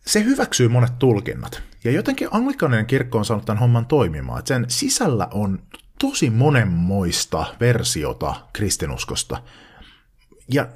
Se 0.06 0.24
hyväksyy 0.24 0.68
monet 0.68 1.00
tulkinnat. 1.00 1.62
Ja 1.84 1.92
jotenkin 1.92 2.28
anglikaaninen 2.32 2.86
kirkko 2.86 3.18
on 3.18 3.26
saanut 3.26 3.46
tämän 3.46 3.60
homman 3.60 3.86
toimimaan. 3.86 4.40
Että 4.40 4.48
sen 4.48 4.66
sisällä 4.68 5.28
on 5.32 5.60
tosi 6.00 6.30
monenmoista 6.30 7.46
versiota 7.60 8.36
kristinuskosta. 8.54 9.42
Ja 10.52 10.68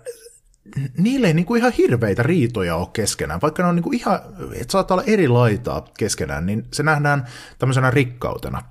niille 0.98 1.28
ei 1.28 1.34
niinku 1.34 1.56
ihan 1.56 1.72
hirveitä 1.72 2.24
riitoja 2.24 2.76
ole 2.76 2.88
keskenään, 2.94 3.42
vaikka 3.42 3.64
ne 3.64 3.70
on 3.70 3.76
niinku 3.76 3.92
ihan, 3.92 4.20
että 4.54 4.72
saattaa 4.72 4.96
olla 4.96 5.04
eri 5.08 5.28
laitaa 5.28 5.88
keskenään, 5.98 6.46
niin 6.46 6.66
se 6.74 6.84
nähdään 6.84 7.28
tämmöisenä 7.60 7.92
rikkautena. 7.92 8.62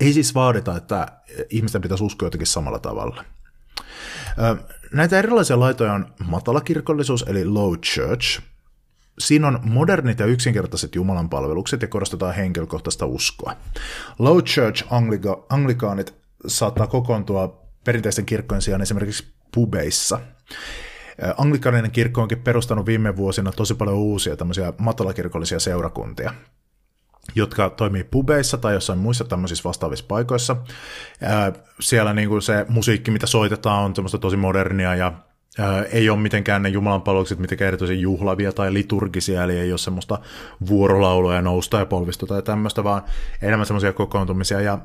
Ei 0.00 0.12
siis 0.12 0.34
vaadita, 0.34 0.76
että 0.76 1.06
ihmisten 1.50 1.82
pitäisi 1.82 2.04
uskoa 2.04 2.26
jotenkin 2.26 2.46
samalla 2.46 2.78
tavalla. 2.78 3.24
Näitä 4.92 5.18
erilaisia 5.18 5.60
laitoja 5.60 5.92
on 5.92 6.06
matalakirkollisuus 6.26 7.24
eli 7.28 7.44
low 7.44 7.74
church. 7.74 8.40
Siinä 9.18 9.48
on 9.48 9.60
modernit 9.62 10.18
ja 10.18 10.26
yksinkertaiset 10.26 10.94
Jumalan 10.94 11.28
palvelukset 11.28 11.82
ja 11.82 11.88
korostetaan 11.88 12.34
henkilökohtaista 12.34 13.06
uskoa. 13.06 13.56
Low 14.18 14.38
church 14.38 14.84
anglika- 14.84 15.46
anglikaanit 15.48 16.14
saattaa 16.46 16.86
kokoontua 16.86 17.64
perinteisten 17.84 18.26
kirkkojen 18.26 18.62
sijaan 18.62 18.82
esimerkiksi 18.82 19.34
pubeissa. 19.54 20.20
Anglikaaninen 21.36 21.90
kirkko 21.90 22.22
onkin 22.22 22.42
perustanut 22.42 22.86
viime 22.86 23.16
vuosina 23.16 23.52
tosi 23.52 23.74
paljon 23.74 23.96
uusia 23.96 24.36
tämmöisiä 24.36 24.72
matalakirkollisia 24.78 25.60
seurakuntia 25.60 26.34
jotka 27.34 27.70
toimii 27.70 28.04
pubeissa 28.04 28.58
tai 28.58 28.74
jossain 28.74 28.98
muissa 28.98 29.24
tämmöisissä 29.24 29.64
vastaavissa 29.64 30.04
paikoissa. 30.08 30.56
Siellä 31.80 32.12
niin 32.12 32.28
kuin 32.28 32.42
se 32.42 32.66
musiikki, 32.68 33.10
mitä 33.10 33.26
soitetaan, 33.26 33.84
on 33.84 33.94
semmoista 33.94 34.18
tosi 34.18 34.36
modernia 34.36 34.94
ja 34.94 35.12
ei 35.92 36.10
ole 36.10 36.18
mitenkään 36.18 36.62
ne 36.62 36.68
jumalanpalvelukset 36.68 37.38
mitenkään 37.38 37.68
erityisen 37.68 38.00
juhlavia 38.00 38.52
tai 38.52 38.72
liturgisia, 38.72 39.44
eli 39.44 39.58
ei 39.58 39.72
ole 39.72 39.78
semmoista 39.78 40.18
vuorolaulua 40.66 41.34
ja 41.34 41.42
nousta 41.42 41.78
ja 41.78 41.86
polvistu 41.86 42.26
tai 42.26 42.42
tämmöistä, 42.42 42.84
vaan 42.84 43.02
enemmän 43.42 43.66
semmoisia 43.66 43.92
kokoontumisia. 43.92 44.60
Ja 44.60 44.78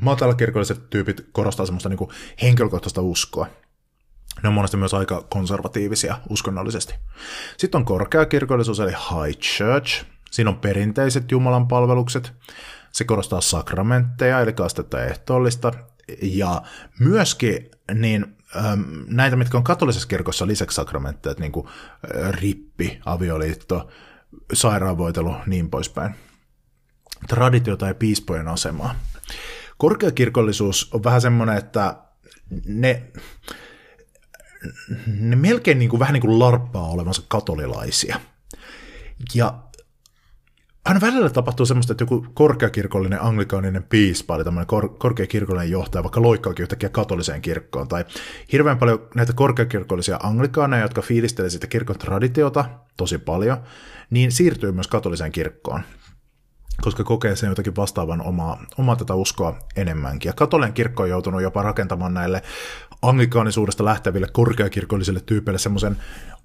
matalakirkolliset 0.00 0.90
tyypit 0.90 1.26
korostaa 1.32 1.66
semmoista 1.66 1.88
niin 1.88 2.08
henkilökohtaista 2.42 3.02
uskoa. 3.02 3.46
Ne 4.42 4.48
on 4.48 4.54
monesti 4.54 4.76
myös 4.76 4.94
aika 4.94 5.26
konservatiivisia 5.30 6.18
uskonnollisesti. 6.28 6.94
Sitten 7.56 7.78
on 7.78 7.84
korkeakirkollisuus 7.84 8.80
eli 8.80 8.90
high 8.90 9.38
church, 9.38 10.04
Siinä 10.34 10.50
on 10.50 10.58
perinteiset 10.58 11.30
Jumalan 11.30 11.68
palvelukset. 11.68 12.32
se 12.92 13.04
korostaa 13.04 13.40
sakramentteja, 13.40 14.40
eli 14.40 14.52
kastetta 14.52 15.04
ehtoollista, 15.04 15.72
ja 16.22 16.62
myöskin 16.98 17.70
niin 17.94 18.36
näitä, 19.06 19.36
mitkä 19.36 19.56
on 19.56 19.64
katolisessa 19.64 20.08
kirkossa 20.08 20.46
lisäksi 20.46 20.74
sakramentteja, 20.74 21.34
niin 21.38 21.52
kuin 21.52 21.68
rippi, 22.30 23.00
avioliitto, 23.06 23.88
sairaanvoitelu, 24.52 25.34
niin 25.46 25.70
poispäin. 25.70 26.14
Traditiota 27.28 27.86
ja 27.86 27.94
piispojen 27.94 28.48
asemaa. 28.48 28.94
Korkeakirkollisuus 29.78 30.94
on 30.94 31.04
vähän 31.04 31.20
semmoinen, 31.20 31.56
että 31.56 31.96
ne, 32.66 33.02
ne 35.06 35.36
melkein 35.36 35.78
niin 35.78 35.90
kuin, 35.90 36.00
vähän 36.00 36.12
niin 36.12 36.20
kuin 36.20 36.38
larppaa 36.38 36.90
olevansa 36.90 37.22
katolilaisia. 37.28 38.20
Ja 39.34 39.54
aina 40.84 41.00
välillä 41.00 41.30
tapahtuu 41.30 41.66
semmoista, 41.66 41.92
että 41.92 42.02
joku 42.02 42.26
korkeakirkollinen 42.34 43.22
anglikaaninen 43.22 43.82
piispa, 43.82 44.36
eli 44.36 44.44
tämmöinen 44.44 44.66
kor- 44.66 44.98
korkeakirkollinen 44.98 45.70
johtaja, 45.70 46.02
vaikka 46.02 46.22
loikkaakin 46.22 46.62
yhtäkkiä 46.62 46.88
katoliseen 46.88 47.42
kirkkoon, 47.42 47.88
tai 47.88 48.04
hirveän 48.52 48.78
paljon 48.78 49.08
näitä 49.14 49.32
korkeakirkollisia 49.32 50.18
anglikaaneja, 50.22 50.82
jotka 50.82 51.02
fiilistelee 51.02 51.50
sitä 51.50 51.66
kirkon 51.66 51.98
traditiota 51.98 52.64
tosi 52.96 53.18
paljon, 53.18 53.56
niin 54.10 54.32
siirtyy 54.32 54.72
myös 54.72 54.88
katoliseen 54.88 55.32
kirkkoon 55.32 55.82
koska 56.82 57.04
kokee 57.04 57.36
sen 57.36 57.48
jotakin 57.48 57.76
vastaavan 57.76 58.22
omaa, 58.22 58.64
omaa 58.78 58.96
tätä 58.96 59.14
uskoa 59.14 59.58
enemmänkin. 59.76 60.28
Ja 60.28 60.32
katolinen 60.32 60.72
kirkko 60.72 61.02
on 61.02 61.08
joutunut 61.08 61.42
jopa 61.42 61.62
rakentamaan 61.62 62.14
näille 62.14 62.42
anglikaanisuudesta 63.08 63.84
lähteville 63.84 64.26
korkeakirkollisille 64.32 65.20
tyypeille 65.26 65.58
semmoisen 65.58 65.96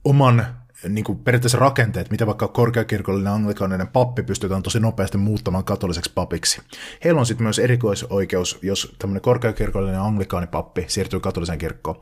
oman 0.03 0.45
niin 0.89 1.03
kuin 1.03 1.19
periaatteessa 1.19 1.57
rakenteet, 1.57 2.11
mitä 2.11 2.27
vaikka 2.27 2.47
korkeakirkollinen 2.47 3.33
anglikaaninen 3.33 3.87
pappi 3.87 4.23
pystytään 4.23 4.63
tosi 4.63 4.79
nopeasti 4.79 5.17
muuttamaan 5.17 5.63
katoliseksi 5.63 6.11
papiksi. 6.15 6.61
Heillä 7.03 7.19
on 7.19 7.25
sitten 7.25 7.43
myös 7.43 7.59
erikoisoikeus, 7.59 8.59
jos 8.61 8.95
tämmöinen 8.99 9.21
korkeakirkollinen 9.21 10.01
anglikaanipappi 10.01 10.85
siirtyy 10.87 11.19
katoliseen 11.19 11.59
kirkkoon, 11.59 12.01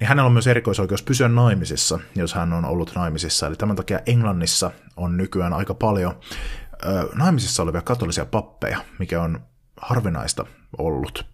niin 0.00 0.08
hänellä 0.08 0.26
on 0.26 0.32
myös 0.32 0.46
erikoisoikeus 0.46 1.02
pysyä 1.02 1.28
naimisissa, 1.28 1.98
jos 2.14 2.34
hän 2.34 2.52
on 2.52 2.64
ollut 2.64 2.92
naimisissa. 2.94 3.46
Eli 3.46 3.56
tämän 3.56 3.76
takia 3.76 4.00
Englannissa 4.06 4.70
on 4.96 5.16
nykyään 5.16 5.52
aika 5.52 5.74
paljon 5.74 6.20
ö, 6.86 7.08
naimisissa 7.14 7.62
olevia 7.62 7.82
katolisia 7.82 8.26
pappeja, 8.26 8.78
mikä 8.98 9.22
on 9.22 9.40
harvinaista 9.76 10.46
ollut. 10.78 11.24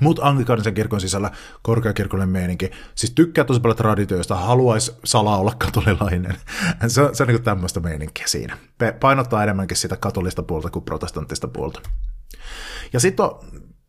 Mutta 0.00 0.28
anglikaanisen 0.28 0.74
kirkon 0.74 1.00
sisällä 1.00 1.30
korkeakirkollinen 1.62 2.28
meininki, 2.28 2.70
siis 2.94 3.12
tykkää 3.14 3.44
tosi 3.44 3.60
paljon 3.60 3.76
traditioista, 3.76 4.36
haluaisi 4.36 4.92
salaa 5.04 5.38
olla 5.38 5.54
katolilainen. 5.58 6.36
se, 6.86 7.02
on, 7.02 7.16
se 7.16 7.22
on 7.22 7.28
niin 7.28 7.42
tämmöistä 7.42 7.80
meininkiä 7.80 8.26
siinä. 8.26 8.58
Painottaa 9.00 9.42
enemmänkin 9.42 9.76
sitä 9.76 9.96
katolista 9.96 10.42
puolta 10.42 10.70
kuin 10.70 10.84
protestanttista 10.84 11.48
puolta. 11.48 11.80
Ja 12.92 13.00
sitten 13.00 13.24
on 13.24 13.40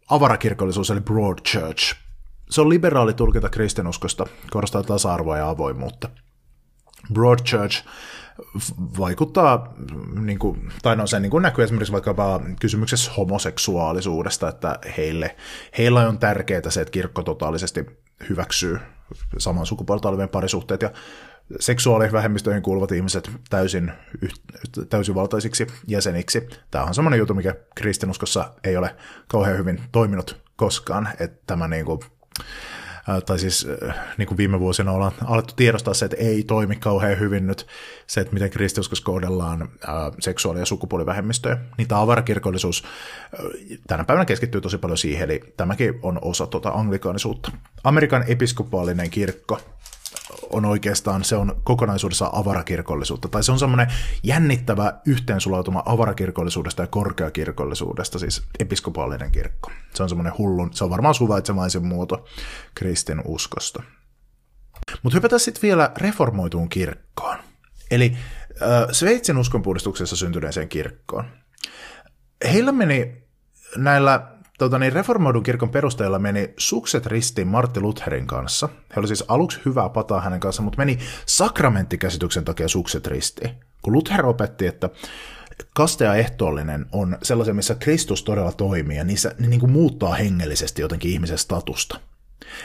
avarakirkollisuus, 0.10 0.92
eli 0.92 1.02
broad 1.02 1.40
church. 1.40 1.96
Se 2.50 2.62
on 2.62 2.70
liberaali 2.70 3.14
tulkinta 3.14 3.50
kristinuskosta, 3.50 4.26
korostaa 4.50 4.84
tasa-arvoa 4.84 5.38
ja 5.38 5.50
avoimuutta. 5.50 6.10
Broad 7.14 7.40
church 7.40 7.86
vaikuttaa, 9.00 9.74
niin 10.20 10.40
kuin, 10.40 10.72
tai 10.82 10.96
no 10.96 11.08
se 11.08 11.20
niin 11.20 11.32
kuin 11.32 11.42
näkyy 11.42 11.64
esimerkiksi 11.64 11.94
vaikkapa 11.94 12.42
kysymyksessä 12.60 13.12
homoseksuaalisuudesta, 13.18 14.50
että 14.50 14.80
heille, 14.98 15.36
heillä 15.78 16.08
on 16.08 16.20
tärkeää 16.20 16.70
se, 16.70 16.82
että 16.82 16.92
kirkko 16.92 17.24
totaalisesti 17.24 17.86
hyväksyy 18.30 18.80
saman 19.38 19.66
sukupuolta 19.66 20.10
olevien 20.10 20.30
parisuhteet 20.30 20.82
ja 20.82 20.92
seksuaalivähemmistöihin 21.60 22.64
kuuluvat 22.64 22.92
ihmiset 22.92 23.32
täysin, 23.50 23.92
täysivaltaisiksi 24.90 25.68
jäseniksi. 25.88 26.50
Tämä 26.72 26.84
on 26.84 26.94
semmoinen 26.94 27.18
juttu, 27.18 27.34
mikä 27.34 27.56
kristinuskossa 27.76 28.54
ei 28.64 28.78
ole 28.78 28.96
kauhean 29.28 29.58
hyvin 29.58 29.82
toiminut 29.92 30.38
koskaan, 30.56 31.10
että 31.20 31.44
tämä 31.48 31.68
niin 31.68 31.86
kuin, 31.86 32.00
tai 33.26 33.40
siis 33.40 33.68
niin 34.18 34.28
kuin 34.28 34.38
viime 34.38 34.60
vuosina 34.60 34.92
ollaan 34.92 35.12
alettu 35.26 35.54
tiedostaa 35.56 35.94
se, 35.94 36.06
että 36.06 36.18
ei 36.20 36.44
toimi 36.44 36.76
kauhean 36.76 37.20
hyvin 37.20 37.48
nyt 37.48 37.68
se, 38.08 38.22
että 38.22 38.34
miten 38.34 38.50
kristiuskossa 38.50 39.06
kohdellaan 39.06 39.70
seksuaali- 40.20 40.60
ja 40.60 40.66
sukupuolivähemmistöjä. 40.66 41.58
Niin 41.78 41.88
tämä 41.88 42.02
avarakirkollisuus 42.02 42.84
tänä 43.88 44.04
päivänä 44.04 44.26
keskittyy 44.26 44.62
tosi 44.62 44.78
paljon 44.78 44.98
siihen, 44.98 45.24
eli 45.24 45.54
tämäkin 45.58 46.00
on 46.02 46.20
osa 46.22 46.48
tuota 46.48 46.70
anglikaanisuutta. 46.70 47.52
Amerikan 47.84 48.24
episkopaalinen 48.28 49.10
kirkko 49.10 49.60
on 50.50 50.66
oikeastaan, 50.66 51.24
se 51.24 51.36
on 51.36 51.62
kokonaisuudessaan 51.64 52.36
avarakirkollisuutta, 52.36 53.28
tai 53.28 53.44
se 53.44 53.52
on 53.52 53.60
semmoinen 53.60 53.88
jännittävä 54.24 54.94
yhteensulautuma 55.06 55.84
avarakirkollisuudesta 55.86 56.84
ja 56.84 56.88
korkeakirkollisuudesta, 56.88 58.20
siis 58.20 58.44
episkopaalinen 58.60 59.32
kirkko. 59.32 59.72
Se 59.94 60.04
on 60.04 60.10
semmoinen 60.10 60.38
hullun, 60.38 60.74
se 60.74 60.84
on 60.84 60.90
varmaan 60.90 61.16
suvaitsemaisen 61.16 61.86
muoto 61.86 62.26
kristin 62.76 63.22
uskosta. 63.26 63.84
Mutta 65.04 65.18
hypätään 65.18 65.40
sitten 65.40 65.62
vielä 65.62 65.92
reformoituun 65.98 66.70
kirkkoon, 66.70 67.38
eli 67.92 68.18
äh, 68.62 68.88
Sveitsin 68.92 69.38
uskonpuhdistuksessa 69.38 70.16
syntyneeseen 70.16 70.70
kirkkoon. 70.70 71.26
Heillä 72.54 72.72
meni 72.72 73.24
näillä 73.78 74.39
tota, 74.60 74.80
niin 74.80 74.94
reformoidun 74.94 75.44
kirkon 75.44 75.70
perustajalla 75.70 76.20
meni 76.20 76.54
sukset 76.58 77.06
ristiin 77.06 77.48
Martti 77.48 77.80
Lutherin 77.80 78.28
kanssa. 78.28 78.70
He 78.96 79.00
oli 79.00 79.08
siis 79.08 79.24
aluksi 79.28 79.60
hyvää 79.66 79.90
pataa 79.90 80.22
hänen 80.22 80.40
kanssaan, 80.40 80.64
mutta 80.64 80.78
meni 80.78 81.00
sakramenttikäsityksen 81.26 82.46
takia 82.46 82.68
sukset 82.68 83.08
ristiin. 83.08 83.52
Kun 83.82 83.94
Luther 83.94 84.26
opetti, 84.26 84.68
että 84.68 84.90
kaste 85.74 86.06
ja 86.06 86.16
ehtoollinen 86.16 86.86
on 86.92 87.18
sellaisia, 87.24 87.54
missä 87.54 87.76
Kristus 87.76 88.24
todella 88.24 88.52
toimii, 88.52 88.98
ja 88.98 89.04
niissä, 89.04 89.36
ne 89.40 89.48
niin 89.48 89.60
kuin 89.60 89.72
muuttaa 89.72 90.14
hengellisesti 90.14 90.82
jotenkin 90.82 91.12
ihmisen 91.12 91.38
statusta 91.38 92.00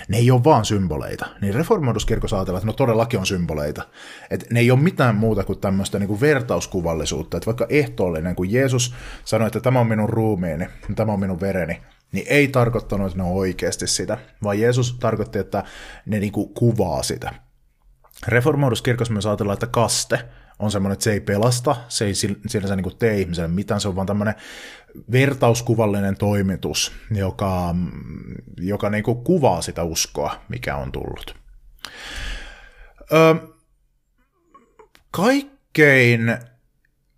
ne 0.09 0.17
ei 0.17 0.31
ole 0.31 0.45
vaan 0.45 0.65
symboleita. 0.65 1.27
Niin 1.41 1.55
reformoiduskirkossa 1.55 2.37
ajatellaan, 2.37 2.59
että 2.61 2.67
no 2.67 2.73
todellakin 2.73 3.21
on 3.21 3.27
symboleita. 3.27 3.83
Että 4.31 4.47
ne 4.51 4.61
ei 4.61 4.71
ole 4.71 4.81
mitään 4.81 5.15
muuta 5.15 5.45
kuin 5.45 5.61
tämmöistä 5.61 5.99
niin 5.99 6.09
kuin 6.09 6.21
vertauskuvallisuutta. 6.21 7.37
Että 7.37 7.47
vaikka 7.47 7.67
ehtoollinen, 7.69 8.35
kun 8.35 8.53
Jeesus 8.53 8.95
sanoi, 9.25 9.47
että 9.47 9.61
tämä 9.61 9.81
on 9.81 9.87
minun 9.87 10.09
ruumiini, 10.09 10.67
tämä 10.97 11.13
on 11.13 11.21
minun 11.21 11.41
vereni, 11.41 11.83
niin 12.13 12.27
ei 12.29 12.49
tarkoittanut, 12.49 13.07
että 13.07 13.19
ne 13.19 13.25
on 13.25 13.37
oikeasti 13.37 13.87
sitä, 13.87 14.19
vaan 14.43 14.61
Jeesus 14.61 14.97
tarkoitti, 15.01 15.39
että 15.39 15.65
ne 16.07 16.19
niin 16.19 16.33
kuin 16.33 16.55
kuvaa 16.55 17.03
sitä. 17.03 17.35
Reformoiduskirkossa 18.27 19.13
myös 19.13 19.27
ajatellaan, 19.27 19.55
että 19.55 19.67
kaste 19.67 20.21
on 20.59 20.71
semmoinen, 20.71 20.93
että 20.93 21.05
se 21.05 21.13
ei 21.13 21.21
pelasta, 21.21 21.77
se 21.89 22.05
ei 22.05 22.15
sinänsä 22.15 22.77
niin 22.77 22.99
tee 22.99 23.21
ihmiselle 23.21 23.49
mitään, 23.49 23.81
se 23.81 23.89
on 23.89 23.97
vaan 23.97 24.07
tämmöinen 24.07 24.35
vertauskuvallinen 25.13 26.17
toimitus, 26.17 26.93
joka, 27.11 27.75
joka 28.61 28.91
niin 28.91 29.05
kuin 29.05 29.25
kuvaa 29.25 29.63
sitä 29.63 29.83
uskoa, 29.83 30.41
mikä 30.49 30.77
on 30.77 30.93
tullut. 30.93 31.37
Ö, 33.13 33.35
kaikkein 35.11 36.39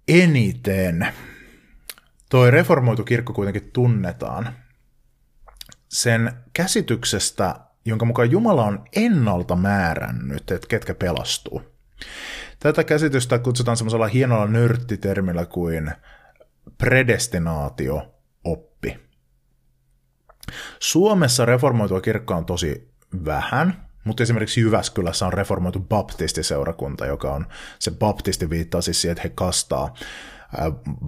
eniten 0.08 1.06
toi 2.30 2.50
reformoitu 2.50 3.04
kirkko 3.04 3.32
kuitenkin 3.32 3.70
tunnetaan 3.72 4.52
sen 5.88 6.32
käsityksestä, 6.52 7.54
jonka 7.84 8.04
mukaan 8.04 8.30
Jumala 8.30 8.64
on 8.64 8.84
ennalta 8.96 9.56
määrännyt, 9.56 10.50
että 10.50 10.68
ketkä 10.68 10.94
pelastuu. 10.94 11.62
Tätä 12.58 12.84
käsitystä 12.84 13.38
kutsutaan 13.38 13.76
semmoisella 13.76 14.06
hienolla 14.06 14.46
nörttitermillä 14.46 15.46
kuin 15.46 15.90
predestinaatio-oppi. 16.78 18.98
Suomessa 20.80 21.44
reformoitua 21.44 22.00
kirkkoa 22.00 22.36
on 22.36 22.46
tosi 22.46 22.90
vähän, 23.24 23.86
mutta 24.04 24.22
esimerkiksi 24.22 24.60
Jyväskylässä 24.60 25.26
on 25.26 25.32
reformoitu 25.32 25.80
baptistiseurakunta, 25.80 27.06
joka 27.06 27.32
on, 27.32 27.46
se 27.78 27.90
baptisti 27.90 28.50
viittaa 28.50 28.80
siis 28.80 29.02
siihen, 29.02 29.12
että 29.12 29.28
he 29.28 29.32
kastaa 29.34 29.94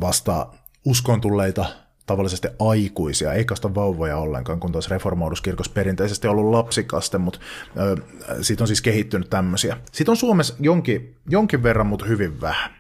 vasta 0.01 0.47
uskon 0.85 1.21
tulleita 1.21 1.67
tavallisesti 2.07 2.49
aikuisia, 2.59 3.33
ei 3.33 3.45
kasta 3.45 3.75
vauvoja 3.75 4.17
ollenkaan, 4.17 4.61
kun 4.61 4.73
taas 4.73 4.91
reformoiduskirkossa 4.91 5.73
perinteisesti 5.73 6.29
ollut 6.29 6.51
lapsikaste, 6.51 7.19
mutta 7.19 7.41
ö, 7.77 7.97
siitä 8.43 8.65
on 8.65 8.69
siis 8.69 8.83
kehittynyt 8.83 9.31
tämmöisiä. 9.31 9.77
Siitä 9.93 10.11
on 10.11 10.17
Suomessa 10.17 10.55
jonkin, 10.61 11.17
jonkin 11.29 11.63
verran, 11.63 11.87
mutta 11.87 12.07
hyvin 12.07 12.41
vähän. 12.41 12.78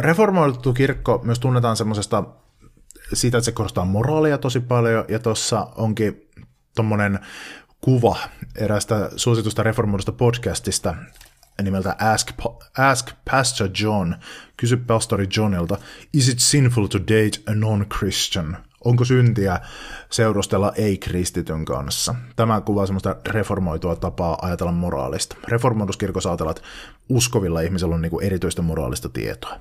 Reformoitu 0.00 0.72
kirkko 0.72 1.20
myös 1.24 1.38
tunnetaan 1.38 1.76
semmoisesta 1.76 2.24
siitä, 3.12 3.38
että 3.38 3.44
se 3.44 3.52
korostaa 3.52 3.84
moraalia 3.84 4.38
tosi 4.38 4.60
paljon, 4.60 5.04
ja 5.08 5.18
tuossa 5.18 5.68
onkin 5.76 6.30
tuommoinen 6.76 7.18
kuva 7.80 8.16
erästä 8.56 9.10
suositusta 9.16 9.62
reformoidusta 9.62 10.12
podcastista 10.12 10.94
nimeltä 11.62 11.96
Ask, 11.98 12.30
Ask 12.78 13.10
Pastor 13.30 13.68
John, 13.82 14.14
kysy 14.56 14.76
pastori 14.76 15.26
Johnilta, 15.36 15.78
is 16.12 16.28
it 16.28 16.38
sinful 16.38 16.86
to 16.86 16.98
date 16.98 17.42
a 17.46 17.54
non-Christian? 17.54 18.56
Onko 18.84 19.04
syntiä 19.04 19.60
seurustella 20.10 20.72
ei-kristityn 20.76 21.64
kanssa? 21.64 22.14
Tämä 22.36 22.60
kuvaa 22.60 22.86
semmoista 22.86 23.16
reformoitua 23.28 23.96
tapaa 23.96 24.38
ajatella 24.42 24.72
moraalista. 24.72 25.36
Reformoiduskirkossa 25.48 26.30
ajatellaan, 26.30 26.56
että 26.56 26.68
uskovilla 27.08 27.60
ihmisillä 27.60 27.94
on 27.94 28.02
niin 28.02 28.10
kuin 28.10 28.26
erityistä 28.26 28.62
moraalista 28.62 29.08
tietoa. 29.08 29.60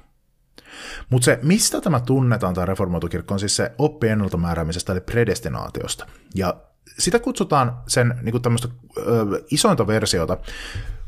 Mutta 1.10 1.26
se, 1.26 1.40
mistä 1.44 1.82
tämä 1.82 2.00
tunnetaan, 2.00 2.54
tämä 2.54 2.66
reformoitu 2.66 3.08
kirkko, 3.08 3.34
on 3.34 3.40
siis 3.40 3.56
se 3.56 3.72
oppi 3.78 4.08
ennaltamääräämisestä, 4.08 4.92
eli 4.92 5.02
predestinaatiosta. 5.02 6.08
Ja 6.36 6.56
sitä 7.00 7.20
kutsutaan 7.20 7.78
sen 7.88 8.20
niin 8.22 8.32
kuin 8.32 8.42
tämmöistä 8.42 8.68
ö, 8.98 9.04
isointa 9.52 9.88
versiota, 9.88 10.38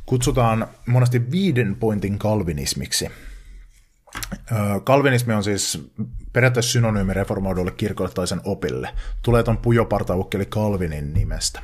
kutsutaan 0.06 0.68
monesti 0.88 1.32
viiden 1.32 1.76
pointin 1.76 2.20
kalvinismiksi. 2.20 3.10
Kalvinismi 4.84 5.34
on 5.34 5.44
siis 5.44 5.92
periaatteessa 6.34 6.72
synonyymi 6.72 7.14
reformoidulle 7.14 7.72
kirkolle 7.72 8.12
tai 8.12 8.28
sen 8.28 8.42
opille. 8.44 8.90
Tulee 9.22 9.44
tuon 9.44 9.58
pujopartaukkeli 9.58 10.46
Kalvinin 10.46 11.14
nimestä. 11.14 11.62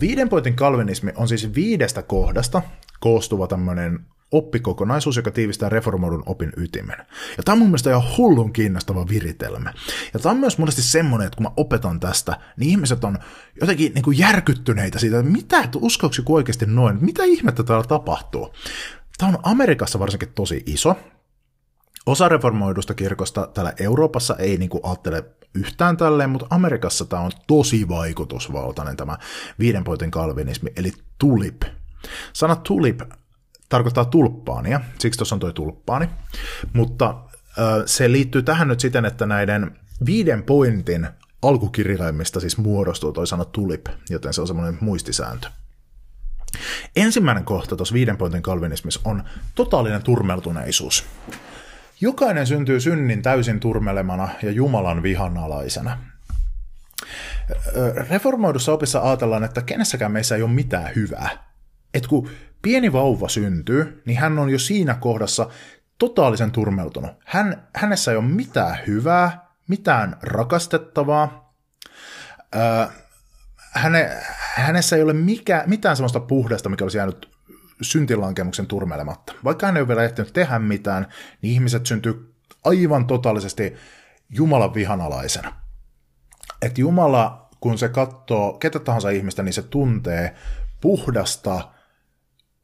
Viiden 0.00 0.28
pointin 0.28 0.56
kalvinismi 0.56 1.12
on 1.16 1.28
siis 1.28 1.54
viidestä 1.54 2.02
kohdasta 2.02 2.62
koostuva 3.00 3.46
tämmöinen 3.46 4.00
oppikokonaisuus, 4.32 5.16
joka 5.16 5.30
tiivistää 5.30 5.68
reformoidun 5.68 6.22
opin 6.26 6.52
ytimen. 6.56 6.96
Ja 7.36 7.42
tämä 7.42 7.52
on 7.52 7.58
mun 7.58 7.68
mielestä 7.68 7.90
ihan 7.90 8.16
hullun 8.16 8.52
kiinnostava 8.52 9.08
viritelmä. 9.08 9.72
Ja 10.14 10.20
tämä 10.20 10.30
on 10.30 10.38
myös 10.38 10.58
monesti 10.58 10.82
semmoinen, 10.82 11.26
että 11.26 11.36
kun 11.36 11.46
mä 11.46 11.52
opetan 11.56 12.00
tästä, 12.00 12.40
niin 12.56 12.70
ihmiset 12.70 13.04
on 13.04 13.18
jotenkin 13.60 13.94
niin 13.94 14.02
kuin 14.02 14.18
järkyttyneitä 14.18 14.98
siitä, 14.98 15.18
että 15.18 15.32
mitä, 15.32 15.60
että 15.60 15.78
uskoiko 15.82 16.34
oikeasti 16.34 16.66
noin, 16.66 16.98
mitä 17.04 17.24
ihmettä 17.24 17.62
täällä 17.62 17.84
tapahtuu. 17.84 18.54
Tämä 19.18 19.32
on 19.32 19.38
Amerikassa 19.42 19.98
varsinkin 19.98 20.32
tosi 20.34 20.62
iso. 20.66 20.96
Osa 22.06 22.28
reformoidusta 22.28 22.94
kirkosta 22.94 23.46
täällä 23.54 23.72
Euroopassa 23.80 24.36
ei 24.36 24.56
niin 24.56 24.70
kuin 24.70 24.84
ajattele 24.84 25.24
yhtään 25.54 25.96
tälleen, 25.96 26.30
mutta 26.30 26.46
Amerikassa 26.50 27.04
tämä 27.04 27.22
on 27.22 27.30
tosi 27.46 27.88
vaikutusvaltainen 27.88 28.96
tämä 28.96 29.18
viiden 29.58 29.84
pointin 29.84 30.10
kalvinismi, 30.10 30.72
eli 30.76 30.92
tulip. 31.18 31.62
Sana 32.32 32.56
tulip 32.56 33.00
tarkoittaa 33.70 34.04
tulppaania, 34.04 34.80
siksi 34.98 35.18
tuossa 35.18 35.34
on 35.34 35.40
tuo 35.40 35.52
tulppaani, 35.52 36.08
mutta 36.72 37.14
se 37.86 38.12
liittyy 38.12 38.42
tähän 38.42 38.68
nyt 38.68 38.80
siten, 38.80 39.04
että 39.04 39.26
näiden 39.26 39.76
viiden 40.06 40.42
pointin 40.42 41.08
alkukirjaimista 41.42 42.40
siis 42.40 42.58
muodostuu 42.58 43.12
toi 43.12 43.26
sana 43.26 43.44
tulip, 43.44 43.86
joten 44.10 44.32
se 44.32 44.40
on 44.40 44.46
semmoinen 44.46 44.78
muistisääntö. 44.80 45.48
Ensimmäinen 46.96 47.44
kohta 47.44 47.76
tuossa 47.76 47.94
viiden 47.94 48.16
pointin 48.16 48.42
kalvinismissa 48.42 49.00
on 49.04 49.24
totaalinen 49.54 50.02
turmeltuneisuus. 50.02 51.04
Jokainen 52.00 52.46
syntyy 52.46 52.80
synnin 52.80 53.22
täysin 53.22 53.60
turmelemana 53.60 54.28
ja 54.42 54.50
Jumalan 54.50 55.02
vihanalaisena. 55.02 55.98
Reformoidussa 58.10 58.72
opissa 58.72 59.02
ajatellaan, 59.02 59.44
että 59.44 59.62
kenessäkään 59.62 60.12
meissä 60.12 60.36
ei 60.36 60.42
ole 60.42 60.50
mitään 60.50 60.94
hyvää. 60.96 61.30
Et 61.94 62.06
kun 62.06 62.28
pieni 62.62 62.92
vauva 62.92 63.28
syntyy, 63.28 64.02
niin 64.06 64.18
hän 64.18 64.38
on 64.38 64.50
jo 64.50 64.58
siinä 64.58 64.94
kohdassa 64.94 65.48
totaalisen 65.98 66.50
turmeltunut. 66.50 67.10
Hän, 67.24 67.68
hänessä 67.76 68.10
ei 68.10 68.16
ole 68.16 68.24
mitään 68.24 68.78
hyvää, 68.86 69.46
mitään 69.68 70.16
rakastettavaa. 70.22 71.54
Öö, 72.56 72.86
häne, 73.72 74.10
hänessä 74.54 74.96
ei 74.96 75.02
ole 75.02 75.12
mikä, 75.12 75.64
mitään 75.66 75.96
sellaista 75.96 76.20
puhdasta, 76.20 76.68
mikä 76.68 76.84
olisi 76.84 76.98
jäänyt 76.98 77.30
syntilankemuksen 77.82 78.66
turmelematta. 78.66 79.32
Vaikka 79.44 79.66
hän 79.66 79.76
ei 79.76 79.80
ole 79.80 79.88
vielä 79.88 80.04
ehtinyt 80.04 80.32
tehdä 80.32 80.58
mitään, 80.58 81.06
niin 81.42 81.52
ihmiset 81.54 81.86
syntyy 81.86 82.34
aivan 82.64 83.06
totaalisesti 83.06 83.74
Jumalan 84.30 84.74
vihanalaisena. 84.74 85.52
Että 86.62 86.80
Jumala, 86.80 87.48
kun 87.60 87.78
se 87.78 87.88
katsoo 87.88 88.52
ketä 88.52 88.78
tahansa 88.78 89.10
ihmistä, 89.10 89.42
niin 89.42 89.52
se 89.52 89.62
tuntee 89.62 90.34
puhdasta, 90.80 91.68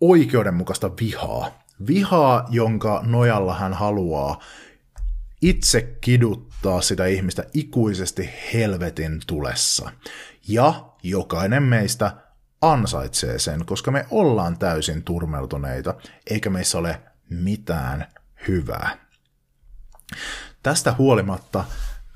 oikeudenmukaista 0.01 0.91
vihaa. 1.01 1.63
Vihaa, 1.87 2.47
jonka 2.51 3.03
nojalla 3.07 3.55
hän 3.55 3.75
haluaa 3.75 4.41
itse 5.43 5.97
kiduttaa 6.01 6.81
sitä 6.81 7.07
ihmistä 7.07 7.45
ikuisesti 7.55 8.31
helvetin 8.55 9.21
tulessa. 9.27 9.91
Ja 10.49 10.85
jokainen 11.03 11.63
meistä 11.63 12.13
ansaitsee 12.61 13.39
sen, 13.39 13.67
koska 13.67 13.91
me 13.91 14.07
ollaan 14.11 14.59
täysin 14.59 15.03
turmeltuneita, 15.03 15.95
eikä 16.31 16.51
meissä 16.51 16.79
ole 16.79 17.01
mitään 17.31 18.07
hyvää. 18.49 18.99
Tästä 20.63 20.95
huolimatta 20.99 21.65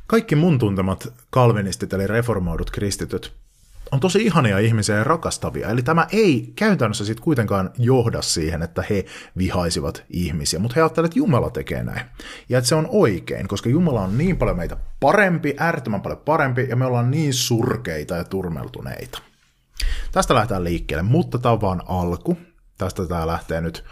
kaikki 0.07 0.37
mun 0.37 0.59
tuntemat 0.59 1.12
kalvinistit 1.31 1.93
eli 1.93 2.07
reformoidut 2.07 2.71
kristityt 2.71 3.39
on 3.92 4.00
tosi 4.00 4.22
ihania 4.22 4.59
ihmisiä 4.59 4.96
ja 4.96 5.05
rakastavia. 5.05 5.68
Eli 5.68 5.83
tämä 5.83 6.07
ei 6.12 6.53
käytännössä 6.57 7.05
sitten 7.05 7.24
kuitenkaan 7.24 7.70
johda 7.79 8.22
siihen, 8.22 8.62
että 8.62 8.85
he 8.90 9.05
vihaisivat 9.38 10.05
ihmisiä, 10.11 10.59
mutta 10.59 10.74
he 10.74 10.81
ajattelevat, 10.81 11.11
että 11.11 11.18
Jumala 11.18 11.50
tekee 11.50 11.85
näin. 11.85 12.07
Ja 12.48 12.59
että 12.59 12.68
se 12.68 12.74
on 12.74 12.88
oikein, 12.90 13.48
koska 13.48 13.68
Jumala 13.68 14.00
on 14.00 14.18
niin 14.18 14.37
paljon 14.37 14.57
meitä 14.57 14.76
parempi, 15.00 15.55
äärettömän 15.59 16.03
paljon 16.03 16.18
parempi, 16.18 16.66
ja 16.68 16.76
me 16.76 16.85
ollaan 16.85 17.11
niin 17.11 17.35
surkeita 17.35 18.14
ja 18.14 18.24
turmeltuneita. 18.24 19.22
Tästä 20.12 20.35
lähdetään 20.35 20.64
liikkeelle, 20.64 21.03
mutta 21.03 21.38
tämä 21.38 21.53
on 21.53 21.61
vaan 21.61 21.83
alku. 21.87 22.38
Tästä 22.79 23.07
tämä 23.07 23.26
lähtee 23.26 23.61
nyt 23.61 23.85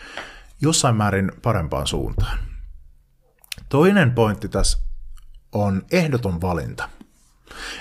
jossain 0.61 0.97
määrin 0.97 1.33
parempaan 1.43 1.87
suuntaan. 1.87 2.39
Toinen 3.69 4.13
pointti 4.13 4.49
tässä 4.49 4.79
on 5.53 5.83
ehdoton 5.93 6.41
valinta. 6.41 6.89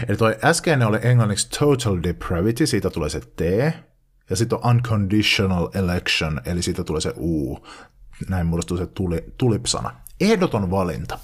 Eli 0.07 0.17
toi 0.17 0.37
äskeinen 0.43 0.87
oli 0.87 0.99
englanniksi 1.01 1.49
total 1.49 1.97
depravity, 2.03 2.65
siitä 2.65 2.89
tulee 2.89 3.09
se 3.09 3.19
T, 3.19 3.41
ja 4.29 4.35
sitten 4.35 4.59
on 4.61 4.75
unconditional 4.75 5.69
election, 5.73 6.41
eli 6.45 6.61
siitä 6.61 6.83
tulee 6.83 7.01
se 7.01 7.13
U. 7.17 7.59
Näin 8.29 8.47
muodostuu 8.47 8.77
se 8.77 8.85
tuli, 8.85 9.33
tulipsana. 9.37 9.91
Ehdoton 10.21 10.71
valinta. 10.71 11.19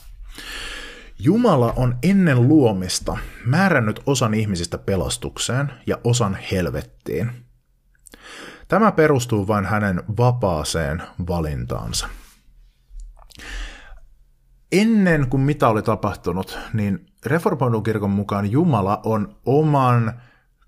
Jumala 1.19 1.73
on 1.75 1.97
ennen 2.03 2.47
luomista 2.47 3.17
määrännyt 3.45 3.99
osan 4.05 4.33
ihmisistä 4.33 4.77
pelastukseen 4.77 5.71
ja 5.87 5.97
osan 6.03 6.37
helvettiin. 6.51 7.31
Tämä 8.67 8.91
perustuu 8.91 9.47
vain 9.47 9.65
hänen 9.65 10.03
vapaaseen 10.17 11.03
valintaansa. 11.27 12.07
Ennen 14.71 15.29
kuin 15.29 15.41
mitä 15.41 15.67
oli 15.67 15.81
tapahtunut, 15.81 16.59
niin 16.73 17.12
reformoidun 17.25 17.83
kirkon 17.83 18.09
mukaan 18.09 18.51
Jumala 18.51 19.01
on 19.03 19.36
oman 19.45 20.13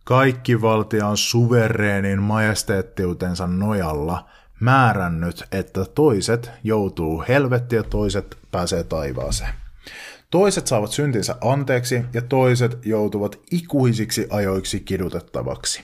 kaikkivaltiaan 0.03 1.17
suvereenin 1.17 2.21
majesteettiutensa 2.21 3.47
nojalla 3.47 4.29
määrännyt, 4.59 5.43
että 5.51 5.85
toiset 5.85 6.51
joutuu 6.63 7.23
helvettiin 7.27 7.77
ja 7.77 7.83
toiset 7.83 8.37
pääsee 8.51 8.83
taivaaseen. 8.83 9.53
Toiset 10.31 10.67
saavat 10.67 10.91
syntinsä 10.91 11.35
anteeksi 11.41 12.05
ja 12.13 12.21
toiset 12.21 12.85
joutuvat 12.85 13.39
ikuisiksi 13.51 14.27
ajoiksi 14.29 14.79
kidutettavaksi. 14.79 15.83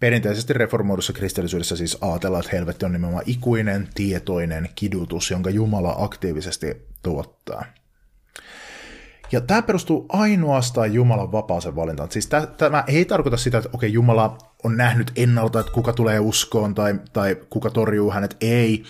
Perinteisesti 0.00 0.52
reformoidussa 0.52 1.12
kristillisyydessä 1.12 1.76
siis 1.76 1.98
ajatellaan, 2.00 2.44
että 2.44 2.56
helvetti 2.56 2.84
on 2.84 2.92
nimenomaan 2.92 3.24
ikuinen, 3.26 3.88
tietoinen 3.94 4.68
kidutus, 4.74 5.30
jonka 5.30 5.50
Jumala 5.50 5.94
aktiivisesti 5.98 6.86
tuottaa. 7.02 7.64
Ja 9.32 9.40
tämä 9.40 9.62
perustuu 9.62 10.06
ainoastaan 10.08 10.94
Jumalan 10.94 11.32
vapaaseen 11.32 11.76
valintaan. 11.76 12.10
Siis 12.10 12.28
tämä 12.56 12.84
ei 12.86 13.04
tarkoita 13.04 13.36
sitä, 13.36 13.58
että 13.58 13.70
okei, 13.72 13.92
Jumala 13.92 14.38
on 14.64 14.76
nähnyt 14.76 15.12
ennalta, 15.16 15.60
että 15.60 15.72
kuka 15.72 15.92
tulee 15.92 16.20
uskoon 16.20 16.74
tai, 16.74 17.00
tai 17.12 17.36
kuka 17.50 17.70
torjuu 17.70 18.10
hänet. 18.10 18.36
Ei. 18.40 18.84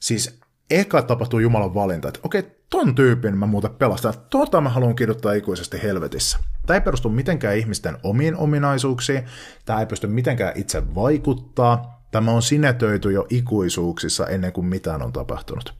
Siis 0.00 0.40
eka 0.70 1.02
tapahtuu 1.02 1.40
Jumalan 1.40 1.74
valinta, 1.74 2.08
että 2.08 2.20
okei, 2.22 2.42
ton 2.70 2.94
tyypin 2.94 3.38
mä 3.38 3.46
muuten 3.46 3.74
pelastan, 3.74 4.14
tota 4.30 4.60
mä 4.60 4.68
haluan 4.68 4.96
kiduttaa 4.96 5.32
ikuisesti 5.32 5.82
helvetissä. 5.82 6.38
Tämä 6.66 6.76
ei 6.76 6.80
perustu 6.80 7.08
mitenkään 7.08 7.56
ihmisten 7.56 7.96
omiin 8.02 8.36
ominaisuuksiin, 8.36 9.22
tämä 9.64 9.80
ei 9.80 9.86
pysty 9.86 10.06
mitenkään 10.06 10.52
itse 10.54 10.94
vaikuttaa, 10.94 12.02
tämä 12.10 12.30
on 12.30 12.42
sinetöity 12.42 13.12
jo 13.12 13.26
ikuisuuksissa 13.30 14.26
ennen 14.26 14.52
kuin 14.52 14.66
mitään 14.66 15.02
on 15.02 15.12
tapahtunut. 15.12 15.74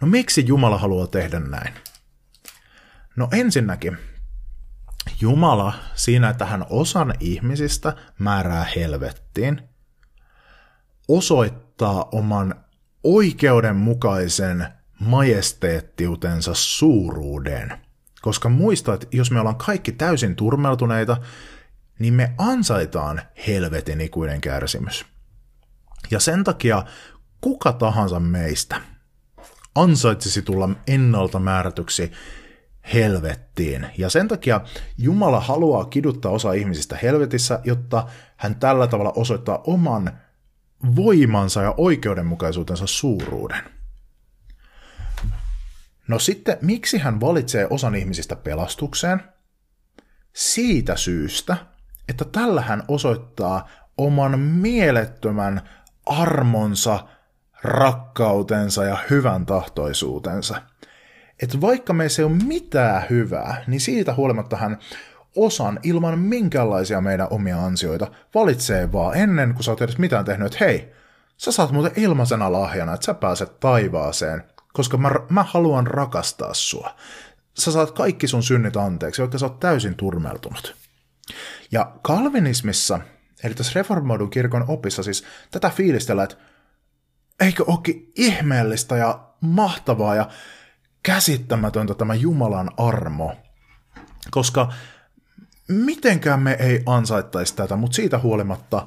No 0.00 0.06
miksi 0.06 0.44
Jumala 0.46 0.78
haluaa 0.78 1.06
tehdä 1.06 1.40
näin? 1.40 1.74
No 3.16 3.28
ensinnäkin, 3.32 3.98
Jumala 5.20 5.74
siinä, 5.94 6.28
että 6.28 6.46
hän 6.46 6.66
osan 6.70 7.14
ihmisistä 7.20 7.96
määrää 8.18 8.66
helvettiin, 8.76 9.62
osoittaa 11.08 12.08
oman 12.12 12.64
oikeudenmukaisen 13.04 14.66
majesteettiutensa 15.00 16.54
suuruuden. 16.54 17.72
Koska 18.20 18.48
muista, 18.48 18.94
että 18.94 19.06
jos 19.12 19.30
me 19.30 19.40
ollaan 19.40 19.56
kaikki 19.56 19.92
täysin 19.92 20.36
turmeltuneita, 20.36 21.16
niin 21.98 22.14
me 22.14 22.34
ansaitaan 22.38 23.22
helvetin 23.46 24.00
ikuinen 24.00 24.40
kärsimys. 24.40 25.06
Ja 26.10 26.20
sen 26.20 26.44
takia 26.44 26.84
kuka 27.40 27.72
tahansa 27.72 28.20
meistä 28.20 28.80
ansaitsisi 29.74 30.42
tulla 30.42 30.68
ennalta 30.86 31.38
määrätyksi 31.38 32.12
helvettiin. 32.94 33.86
Ja 33.98 34.10
sen 34.10 34.28
takia 34.28 34.60
Jumala 34.98 35.40
haluaa 35.40 35.84
kiduttaa 35.84 36.32
osa 36.32 36.52
ihmisistä 36.52 36.98
helvetissä, 37.02 37.60
jotta 37.64 38.06
hän 38.36 38.54
tällä 38.54 38.86
tavalla 38.86 39.12
osoittaa 39.16 39.60
oman 39.66 40.18
voimansa 40.96 41.62
ja 41.62 41.74
oikeudenmukaisuutensa 41.76 42.86
suuruuden. 42.86 43.64
No 46.08 46.18
sitten, 46.18 46.58
miksi 46.60 46.98
hän 46.98 47.20
valitsee 47.20 47.66
osan 47.70 47.94
ihmisistä 47.94 48.36
pelastukseen? 48.36 49.22
Siitä 50.32 50.96
syystä, 50.96 51.56
että 52.08 52.24
tällä 52.24 52.60
hän 52.60 52.82
osoittaa 52.88 53.68
oman 53.98 54.38
mielettömän 54.38 55.68
armonsa, 56.06 57.06
rakkautensa 57.62 58.84
ja 58.84 58.98
hyvän 59.10 59.46
tahtoisuutensa. 59.46 60.62
Että 61.42 61.60
vaikka 61.60 61.92
meissä 61.92 62.22
ei 62.22 62.26
ole 62.26 62.44
mitään 62.46 63.02
hyvää, 63.10 63.64
niin 63.66 63.80
siitä 63.80 64.14
huolimatta 64.14 64.56
hän 64.56 64.78
osan 65.36 65.80
ilman 65.82 66.18
minkäänlaisia 66.18 67.00
meidän 67.00 67.26
omia 67.30 67.64
ansioita 67.64 68.10
valitsee 68.34 68.92
vaan 68.92 69.16
ennen 69.16 69.54
kuin 69.54 69.64
sä 69.64 69.70
oot 69.70 69.82
edes 69.82 69.98
mitään 69.98 70.24
tehnyt, 70.24 70.46
että 70.46 70.64
hei, 70.64 70.92
sä 71.36 71.52
saat 71.52 71.72
muuten 71.72 71.92
ilmaisena 71.96 72.52
lahjana, 72.52 72.94
että 72.94 73.06
sä 73.06 73.14
pääset 73.14 73.60
taivaaseen, 73.60 74.42
koska 74.72 74.96
mä, 74.96 75.10
mä 75.28 75.42
haluan 75.42 75.86
rakastaa 75.86 76.54
sua. 76.54 76.94
Sä 77.58 77.72
saat 77.72 77.90
kaikki 77.90 78.28
sun 78.28 78.42
synnit 78.42 78.76
anteeksi, 78.76 79.22
vaikka 79.22 79.38
sä 79.38 79.46
oot 79.46 79.60
täysin 79.60 79.94
turmeltunut. 79.94 80.76
Ja 81.72 81.92
kalvinismissa, 82.02 83.00
eli 83.44 83.54
tässä 83.54 83.72
reformoidun 83.74 84.30
kirkon 84.30 84.64
opissa, 84.68 85.02
siis 85.02 85.24
tätä 85.50 85.70
fiilistellä, 85.70 86.22
että 86.22 86.36
eikö 87.40 87.64
olekin 87.66 88.12
ihmeellistä 88.16 88.96
ja 88.96 89.28
mahtavaa 89.40 90.14
ja 90.14 90.28
käsittämätöntä 91.02 91.94
tämä 91.94 92.14
Jumalan 92.14 92.70
armo. 92.76 93.32
Koska 94.30 94.72
mitenkään 95.68 96.40
me 96.40 96.56
ei 96.60 96.82
ansaittaisi 96.86 97.56
tätä, 97.56 97.76
mutta 97.76 97.94
siitä 97.94 98.18
huolimatta 98.18 98.86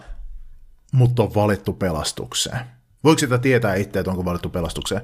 mut 0.92 1.20
on 1.20 1.36
valittu 1.36 1.74
pelastukseen. 1.74 2.60
Voiko 3.04 3.20
sitä 3.20 3.38
tietää 3.38 3.76
itse, 3.76 4.00
että 4.00 4.12
onko 4.12 4.26
valittu 4.26 4.50
pelastukseen? 4.50 5.02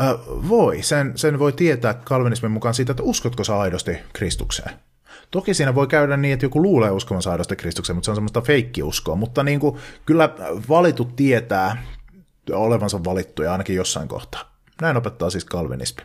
Ö, 0.00 0.18
voi. 0.28 0.82
Sen, 0.82 1.12
sen 1.18 1.38
voi 1.38 1.52
tietää 1.52 1.94
kalvinismin 1.94 2.50
mukaan 2.50 2.74
siitä, 2.74 2.92
että 2.92 3.02
uskotko 3.02 3.44
sä 3.44 3.58
aidosti 3.58 3.98
Kristukseen. 4.12 4.70
Toki 5.30 5.54
siinä 5.54 5.74
voi 5.74 5.86
käydä 5.86 6.16
niin, 6.16 6.34
että 6.34 6.46
joku 6.46 6.62
luulee 6.62 6.90
uskovansa 6.90 7.32
aidosti 7.32 7.56
Kristukseen, 7.56 7.96
mutta 7.96 8.04
se 8.04 8.10
on 8.10 8.16
semmoista 8.16 8.40
feikkiuskoa. 8.40 9.16
Mutta 9.16 9.42
niin 9.42 9.60
kuin, 9.60 9.78
kyllä 10.06 10.30
valitut 10.68 11.16
tietää 11.16 11.82
olevansa 12.52 13.04
valittuja 13.04 13.52
ainakin 13.52 13.76
jossain 13.76 14.08
kohtaa. 14.08 14.54
Näin 14.80 14.96
opettaa 14.96 15.30
siis 15.30 15.44
kalvinismi. 15.44 16.02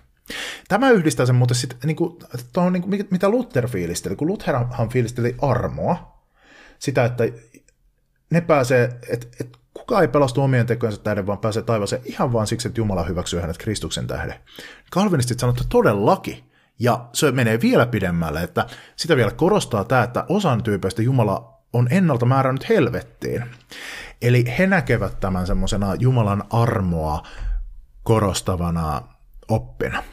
Tämä 0.68 0.90
yhdistää 0.90 1.26
sen 1.26 1.36
muuten 1.36 1.56
sitten, 1.56 1.80
niin 1.84 1.96
kuin, 1.96 2.20
tuohon, 2.54 2.74
niin 2.74 2.84
kuin, 2.84 3.08
mitä 3.12 3.30
Luther 3.30 3.68
fiilisteli, 3.68 4.16
kun 4.16 4.28
Lutherhan 4.28 4.90
fiilisteli 4.90 5.36
armoa, 5.42 6.20
sitä, 6.80 7.06
että 7.06 7.24
ne 8.30 8.42
pääsee, 8.42 9.00
että, 9.10 9.28
että 9.40 9.60
kukaan 9.74 10.02
ei 10.02 10.08
pelastu 10.08 10.42
omien 10.42 10.66
tekojensa 10.66 11.02
tähden, 11.02 11.28
vaan 11.28 11.38
pääsee 11.38 11.64
taivaaseen 11.64 12.02
ihan 12.06 12.34
vain 12.34 12.48
siksi, 12.48 12.68
että 12.68 12.80
Jumala 12.80 13.04
hyväksyy 13.04 13.40
hänet 13.40 13.58
Kristuksen 13.58 14.08
tähden. 14.08 14.36
Kalvinistit 14.92 15.40
sanoo, 15.40 15.52
että 15.52 15.66
todellakin, 15.70 16.44
ja 16.80 17.06
se 17.14 17.32
menee 17.32 17.62
vielä 17.62 17.86
pidemmälle, 17.86 18.44
että 18.44 18.66
sitä 18.96 19.16
vielä 19.16 19.32
korostaa 19.32 19.84
tämä, 19.84 20.04
että 20.04 20.26
osan 20.30 20.64
tyypeistä 20.64 21.02
Jumala 21.02 21.60
on 21.74 21.88
ennalta 21.92 22.26
määrännyt 22.26 22.70
helvettiin. 22.70 23.46
Eli 24.22 24.46
he 24.58 24.68
näkevät 24.68 25.20
tämän 25.20 25.48
semmoisena 25.48 25.96
Jumalan 25.96 26.44
armoa 26.50 27.28
korostavana 28.04 29.02
oppina 29.50 30.04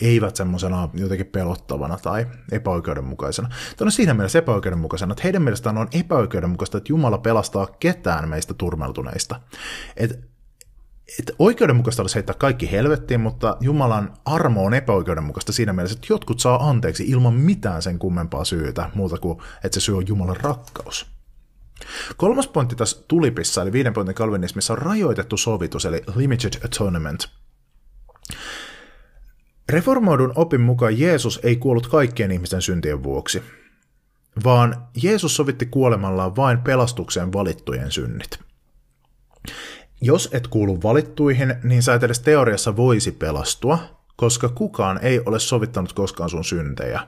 eivät 0.00 0.36
semmoisena 0.36 0.88
jotenkin 0.94 1.26
pelottavana 1.26 1.98
tai 2.02 2.26
epäoikeudenmukaisena. 2.52 3.48
Tämä 3.76 3.86
on 3.86 3.92
siinä 3.92 4.14
mielessä 4.14 4.38
epäoikeudenmukaisena, 4.38 5.12
että 5.12 5.22
heidän 5.22 5.42
mielestään 5.42 5.78
on 5.78 5.88
epäoikeudenmukaista, 5.92 6.78
että 6.78 6.92
Jumala 6.92 7.18
pelastaa 7.18 7.66
ketään 7.80 8.28
meistä 8.28 8.54
turmeltuneista. 8.54 9.40
Et, 9.96 10.10
et 11.18 11.32
oikeudenmukaista 11.38 12.02
olisi 12.02 12.14
heittää 12.14 12.34
kaikki 12.38 12.70
helvettiin, 12.70 13.20
mutta 13.20 13.56
Jumalan 13.60 14.12
armo 14.24 14.64
on 14.64 14.74
epäoikeudenmukaista 14.74 15.52
siinä 15.52 15.72
mielessä, 15.72 15.96
että 15.96 16.12
jotkut 16.12 16.40
saa 16.40 16.68
anteeksi 16.68 17.04
ilman 17.04 17.34
mitään 17.34 17.82
sen 17.82 17.98
kummempaa 17.98 18.44
syytä, 18.44 18.90
muuta 18.94 19.18
kuin 19.18 19.38
että 19.64 19.80
se 19.80 19.84
syy 19.84 19.96
on 19.96 20.08
Jumalan 20.08 20.36
rakkaus. 20.36 21.06
Kolmas 22.16 22.48
pointti 22.48 22.76
tässä 22.76 23.04
tulipissa, 23.08 23.62
eli 23.62 23.72
viiden 23.72 23.92
pointin 23.92 24.14
kalvinismissa, 24.14 24.72
on 24.72 24.78
rajoitettu 24.78 25.36
sovitus, 25.36 25.84
eli 25.84 26.02
limited 26.16 26.52
atonement. 26.64 27.28
Reformoidun 29.68 30.32
opin 30.34 30.60
mukaan 30.60 30.98
Jeesus 30.98 31.40
ei 31.42 31.56
kuollut 31.56 31.86
kaikkien 31.86 32.32
ihmisten 32.32 32.62
syntien 32.62 33.02
vuoksi, 33.02 33.42
vaan 34.44 34.86
Jeesus 35.02 35.36
sovitti 35.36 35.66
kuolemallaan 35.66 36.36
vain 36.36 36.58
pelastukseen 36.58 37.32
valittujen 37.32 37.90
synnit. 37.90 38.40
Jos 40.00 40.28
et 40.32 40.48
kuulu 40.48 40.82
valittuihin, 40.82 41.54
niin 41.64 41.82
sä 41.82 41.94
et 41.94 42.02
edes 42.02 42.20
teoriassa 42.20 42.76
voisi 42.76 43.12
pelastua, 43.12 43.78
koska 44.16 44.48
kukaan 44.48 44.98
ei 45.02 45.20
ole 45.26 45.38
sovittanut 45.38 45.92
koskaan 45.92 46.30
sun 46.30 46.44
syntejä. 46.44 47.06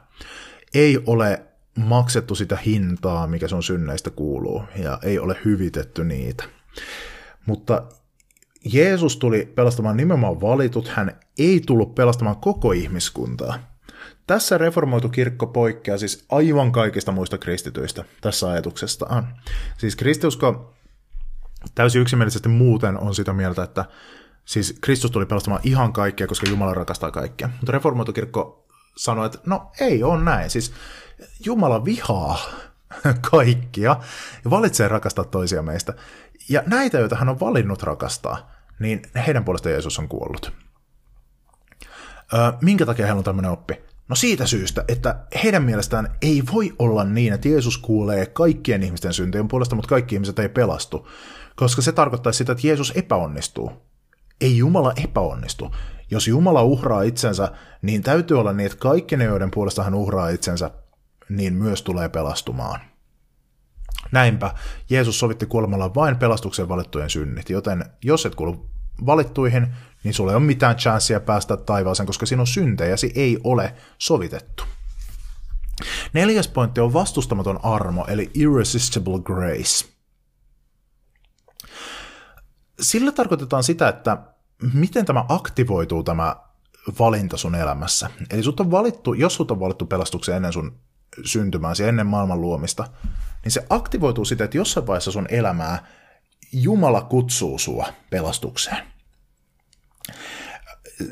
Ei 0.74 0.98
ole 1.06 1.42
maksettu 1.78 2.34
sitä 2.34 2.56
hintaa, 2.56 3.26
mikä 3.26 3.48
sun 3.48 3.62
synneistä 3.62 4.10
kuuluu, 4.10 4.62
ja 4.76 4.98
ei 5.02 5.18
ole 5.18 5.36
hyvitetty 5.44 6.04
niitä. 6.04 6.44
Mutta 7.46 7.82
Jeesus 8.72 9.16
tuli 9.16 9.52
pelastamaan 9.54 9.96
nimenomaan 9.96 10.40
valitut, 10.40 10.88
hän 10.88 11.20
ei 11.38 11.62
tullut 11.66 11.94
pelastamaan 11.94 12.36
koko 12.36 12.72
ihmiskuntaa. 12.72 13.58
Tässä 14.26 14.58
reformoitu 14.58 15.08
kirkko 15.08 15.46
poikkeaa 15.46 15.98
siis 15.98 16.24
aivan 16.28 16.72
kaikista 16.72 17.12
muista 17.12 17.38
kristityistä 17.38 18.04
tässä 18.20 18.50
ajatuksestaan. 18.50 19.28
Siis 19.78 19.96
kristiusko 19.96 20.74
täysin 21.74 22.02
yksimielisesti 22.02 22.48
muuten 22.48 22.98
on 22.98 23.14
sitä 23.14 23.32
mieltä, 23.32 23.62
että 23.62 23.84
siis 24.44 24.78
Kristus 24.80 25.10
tuli 25.10 25.26
pelastamaan 25.26 25.62
ihan 25.64 25.92
kaikkea, 25.92 26.26
koska 26.26 26.50
Jumala 26.50 26.74
rakastaa 26.74 27.10
kaikkea. 27.10 27.48
Mutta 27.48 27.72
reformoitu 27.72 28.12
kirkko 28.12 28.66
sanoi, 28.96 29.26
että 29.26 29.38
no 29.46 29.70
ei 29.80 30.02
ole 30.02 30.22
näin. 30.22 30.50
Siis 30.50 30.72
Jumala 31.44 31.84
vihaa 31.84 32.38
kaikkia 33.30 33.96
ja 34.44 34.50
valitsee 34.50 34.88
rakastaa 34.88 35.24
toisia 35.24 35.62
meistä. 35.62 35.94
Ja 36.48 36.62
näitä, 36.66 36.98
joita 36.98 37.16
hän 37.16 37.28
on 37.28 37.40
valinnut 37.40 37.82
rakastaa, 37.82 38.53
niin 38.78 39.02
heidän 39.26 39.44
puolestaan 39.44 39.72
Jeesus 39.72 39.98
on 39.98 40.08
kuollut. 40.08 40.52
Öö, 42.34 42.52
minkä 42.60 42.86
takia 42.86 43.06
heillä 43.06 43.18
on 43.18 43.24
tämmöinen 43.24 43.50
oppi? 43.50 43.74
No 44.08 44.16
siitä 44.16 44.46
syystä, 44.46 44.84
että 44.88 45.16
heidän 45.44 45.62
mielestään 45.62 46.14
ei 46.22 46.42
voi 46.52 46.72
olla 46.78 47.04
niin, 47.04 47.32
että 47.32 47.48
Jeesus 47.48 47.78
kuulee 47.78 48.26
kaikkien 48.26 48.82
ihmisten 48.82 49.12
syntien 49.12 49.48
puolesta, 49.48 49.76
mutta 49.76 49.88
kaikki 49.88 50.14
ihmiset 50.14 50.38
ei 50.38 50.48
pelastu. 50.48 51.08
Koska 51.56 51.82
se 51.82 51.92
tarkoittaa 51.92 52.32
sitä, 52.32 52.52
että 52.52 52.66
Jeesus 52.66 52.92
epäonnistuu. 52.96 53.72
Ei 54.40 54.56
Jumala 54.56 54.92
epäonnistu. 55.04 55.74
Jos 56.10 56.28
Jumala 56.28 56.62
uhraa 56.62 57.02
itsensä, 57.02 57.52
niin 57.82 58.02
täytyy 58.02 58.40
olla 58.40 58.52
niin, 58.52 58.66
että 58.66 58.78
kaikki 58.78 59.16
ne, 59.16 59.24
joiden 59.24 59.50
puolesta 59.50 59.82
hän 59.82 59.94
uhraa 59.94 60.28
itsensä, 60.28 60.70
niin 61.28 61.54
myös 61.54 61.82
tulee 61.82 62.08
pelastumaan. 62.08 62.80
Näinpä 64.12 64.54
Jeesus 64.90 65.18
sovitti 65.18 65.46
kuolemalla 65.46 65.94
vain 65.94 66.16
pelastuksen 66.16 66.68
valittujen 66.68 67.10
synnit, 67.10 67.50
joten 67.50 67.84
jos 68.02 68.26
et 68.26 68.34
kuulu 68.34 68.70
valittuihin, 69.06 69.74
niin 70.04 70.14
sulle 70.14 70.32
ei 70.32 70.36
ole 70.36 70.44
mitään 70.44 70.76
chanssia 70.76 71.20
päästä 71.20 71.56
taivaaseen, 71.56 72.06
koska 72.06 72.26
sinun 72.26 72.46
syntejäsi 72.46 73.12
ei 73.14 73.38
ole 73.44 73.74
sovitettu. 73.98 74.64
Neljäs 76.12 76.48
pointti 76.48 76.80
on 76.80 76.92
vastustamaton 76.92 77.64
armo, 77.64 78.04
eli 78.08 78.30
irresistible 78.34 79.20
grace. 79.20 79.84
Sillä 82.80 83.12
tarkoitetaan 83.12 83.64
sitä, 83.64 83.88
että 83.88 84.18
miten 84.72 85.04
tämä 85.04 85.24
aktivoituu 85.28 86.02
tämä 86.02 86.36
valinta 86.98 87.36
sun 87.36 87.54
elämässä. 87.54 88.10
Eli 88.30 88.42
sut 88.42 88.60
on 88.60 88.70
valittu, 88.70 89.14
jos 89.14 89.34
sut 89.34 89.50
on 89.50 89.60
valittu 89.60 89.86
pelastukseen 89.86 90.36
ennen 90.36 90.52
sun 90.52 90.78
syntymääsi, 91.24 91.84
ennen 91.84 92.06
maailman 92.06 92.40
luomista, 92.40 92.86
niin 93.44 93.52
se 93.52 93.66
aktivoituu 93.70 94.24
sitä, 94.24 94.44
että 94.44 94.56
jossain 94.56 94.86
vaiheessa 94.86 95.12
sun 95.12 95.26
elämää 95.30 95.86
Jumala 96.52 97.02
kutsuu 97.02 97.58
sua 97.58 97.86
pelastukseen. 98.10 98.86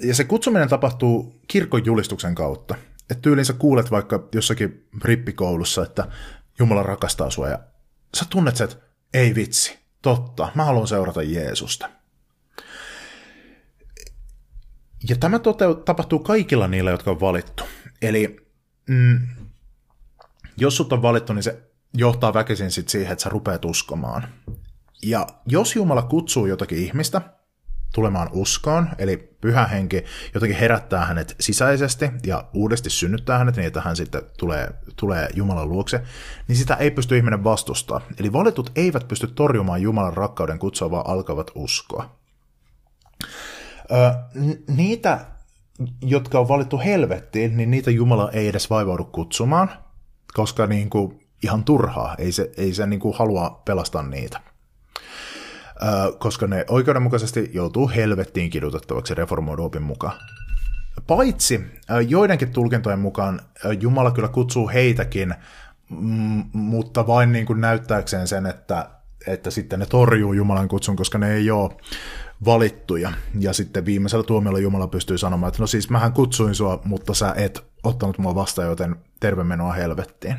Ja 0.03 0.15
se 0.15 0.25
kutsuminen 0.25 0.69
tapahtuu 0.69 1.41
kirkon 1.49 1.85
julistuksen 1.85 2.35
kautta. 2.35 2.75
Että 3.11 3.23
tyyliin 3.23 3.45
sä 3.45 3.53
kuulet 3.53 3.91
vaikka 3.91 4.29
jossakin 4.35 4.88
rippikoulussa, 5.05 5.83
että 5.83 6.09
Jumala 6.59 6.83
rakastaa 6.83 7.31
sua 7.31 7.49
ja 7.49 7.59
sä 8.17 8.25
tunnet 8.31 8.61
että 8.61 8.77
ei 9.15 9.35
vitsi, 9.35 9.79
totta, 10.03 10.53
mä 10.55 10.65
haluan 10.65 10.87
seurata 10.87 11.23
Jeesusta. 11.23 11.91
Ja 15.09 15.17
tämä 15.17 15.37
tote- 15.37 15.83
tapahtuu 15.85 16.19
kaikilla 16.19 16.69
niillä, 16.69 16.91
jotka 16.91 17.11
on 17.11 17.21
valittu. 17.21 17.65
Eli 18.03 18.47
mm, 18.88 19.29
jos 20.57 20.77
sut 20.77 20.93
on 20.93 21.03
valittu, 21.03 21.33
niin 21.33 21.43
se 21.43 21.62
johtaa 21.95 22.35
väkisin 22.35 22.71
sit 22.71 22.88
siihen, 22.88 23.12
että 23.12 23.23
sä 23.23 23.29
rupeat 23.29 23.65
uskomaan. 23.65 24.29
Ja 25.03 25.27
jos 25.47 25.77
Jumala 25.77 26.03
kutsuu 26.03 26.47
jotakin 26.47 26.79
ihmistä 26.79 27.23
tulemaan 27.95 28.29
uskoon, 28.33 28.88
eli 28.99 29.37
pyhä 29.41 29.67
henki 29.67 30.05
jotenkin 30.35 30.59
herättää 30.59 31.05
hänet 31.05 31.37
sisäisesti 31.41 32.11
ja 32.27 32.45
uudesti 32.55 32.91
synnyttää 32.91 33.38
hänet 33.38 33.57
niin, 33.57 33.67
että 33.67 33.81
hän 33.81 33.97
sitten 33.97 34.23
tulee, 34.38 34.71
tulee 34.97 35.29
Jumalan 35.35 35.69
luokse, 35.69 36.03
niin 36.49 36.57
sitä 36.57 36.75
ei 36.75 36.91
pysty 36.91 37.17
ihminen 37.17 37.45
vastustaa. 37.45 38.01
Eli 38.19 38.33
valitut 38.33 38.73
eivät 38.75 39.09
pysty 39.09 39.27
torjumaan 39.27 39.83
Jumalan 39.83 40.15
rakkauden 40.15 40.59
kutsua, 40.59 40.91
vaan 40.91 41.07
alkavat 41.07 41.51
uskoa. 41.55 42.17
Ö, 43.93 44.15
niitä 44.69 45.21
jotka 46.03 46.38
on 46.38 46.49
valittu 46.49 46.79
helvettiin, 46.79 47.57
niin 47.57 47.71
niitä 47.71 47.91
Jumala 47.91 48.31
ei 48.31 48.49
edes 48.49 48.71
vaivaudu 48.71 49.05
kutsumaan, 49.05 49.71
koska 50.35 50.66
niin 50.66 50.90
kuin, 50.90 51.21
ihan 51.42 51.64
turhaa, 51.64 52.14
ei 52.18 52.33
se, 52.33 52.51
ei 52.57 52.75
se 52.75 52.87
niin 52.87 53.01
kuin 53.01 53.16
halua 53.18 53.62
pelastaa 53.64 54.03
niitä. 54.03 54.40
Ö, 55.83 56.12
koska 56.18 56.47
ne 56.47 56.64
oikeudenmukaisesti 56.68 57.51
joutuu 57.53 57.88
helvettiin 57.88 58.51
kidutettavaksi 58.51 59.14
reformoidun 59.14 59.66
opin 59.66 59.83
mukaan. 59.83 60.18
Paitsi 61.07 61.61
joidenkin 62.09 62.53
tulkintojen 62.53 62.99
mukaan 62.99 63.40
Jumala 63.81 64.11
kyllä 64.11 64.29
kutsuu 64.29 64.68
heitäkin, 64.68 65.35
m- 65.90 66.40
mutta 66.53 67.07
vain 67.07 67.33
niin 67.33 67.47
kuin 67.47 67.61
näyttääkseen 67.61 68.29
sen, 68.29 68.47
että, 68.47 68.90
että 69.27 69.51
sitten 69.51 69.79
ne 69.79 69.87
torjuu 69.87 70.33
Jumalan 70.33 70.68
kutsun, 70.68 70.97
koska 70.97 71.18
ne 71.18 71.35
ei 71.35 71.51
ole 71.51 71.71
valittuja. 72.45 73.13
Ja 73.39 73.53
sitten 73.53 73.85
viimeisellä 73.85 74.25
tuomiolla 74.25 74.59
Jumala 74.59 74.87
pystyy 74.89 75.19
sanomaan, 75.19 75.49
että 75.49 75.63
no 75.63 75.67
siis 75.67 75.91
mähän 75.91 76.13
kutsuin 76.13 76.55
sua, 76.55 76.81
mutta 76.85 77.15
sä 77.15 77.35
et 77.37 77.65
ottanut 77.83 78.19
mua 78.19 78.35
vastaan, 78.35 78.69
joten 78.69 78.97
terve 79.21 79.45
menoa 79.45 79.73
helvettiin. 79.73 80.37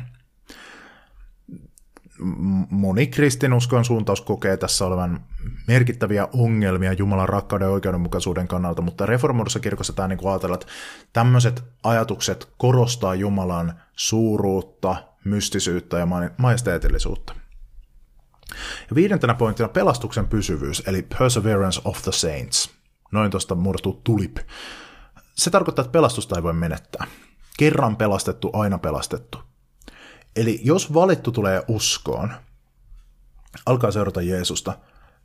Moni 2.70 3.06
kristinuskon 3.06 3.84
suuntaus 3.84 4.20
kokee 4.20 4.56
tässä 4.56 4.86
olevan 4.86 5.20
merkittäviä 5.68 6.28
ongelmia 6.32 6.92
Jumalan 6.92 7.28
rakkauden 7.28 7.66
ja 7.66 7.72
oikeudenmukaisuuden 7.72 8.48
kannalta, 8.48 8.82
mutta 8.82 9.06
reformoidussa 9.06 9.60
kirkossa 9.60 9.92
tämä 9.92 10.08
niin 10.08 10.28
ajatellaan, 10.30 10.60
että 10.62 10.72
tämmöiset 11.12 11.64
ajatukset 11.82 12.48
korostaa 12.56 13.14
Jumalan 13.14 13.74
suuruutta, 13.96 14.96
mystisyyttä 15.24 15.98
ja 15.98 16.06
majesteetillisuutta. 16.36 17.34
Ja 18.90 18.94
viidentenä 18.94 19.34
pointtina 19.34 19.68
pelastuksen 19.68 20.28
pysyvyys, 20.28 20.82
eli 20.86 21.02
Perseverance 21.02 21.80
of 21.84 22.02
the 22.02 22.12
Saints. 22.12 22.70
Noin 23.12 23.30
tuosta 23.30 23.54
muodostuu 23.54 24.00
tulip. 24.04 24.36
Se 25.34 25.50
tarkoittaa, 25.50 25.82
että 25.82 25.92
pelastusta 25.92 26.36
ei 26.36 26.42
voi 26.42 26.52
menettää. 26.52 27.06
Kerran 27.58 27.96
pelastettu, 27.96 28.50
aina 28.52 28.78
pelastettu. 28.78 29.38
Eli 30.36 30.60
jos 30.64 30.94
valittu 30.94 31.32
tulee 31.32 31.62
uskoon, 31.68 32.32
alkaa 33.66 33.90
seurata 33.90 34.22
Jeesusta, 34.22 34.78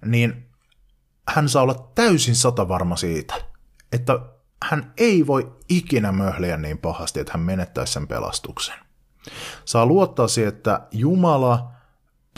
niin 0.06 0.50
hän 1.28 1.50
saa 1.50 1.64
olla 1.64 1.92
täysin 1.96 2.36
satavarma 2.36 2.96
siitä, 2.96 3.34
että 3.92 4.20
hän 4.64 4.94
ei 4.98 5.28
voi 5.28 5.56
ikinä 5.70 6.12
möhliä 6.12 6.58
niin 6.58 6.78
pahasti, 6.78 7.20
että 7.20 7.34
hän 7.34 7.42
menettäisi 7.42 7.94
sen 7.94 8.08
pelastuksen. 8.08 8.76
Saa 9.66 9.86
luottaa 9.86 10.28
siihen, 10.28 10.54
että 10.54 10.88
Jumala 10.92 11.72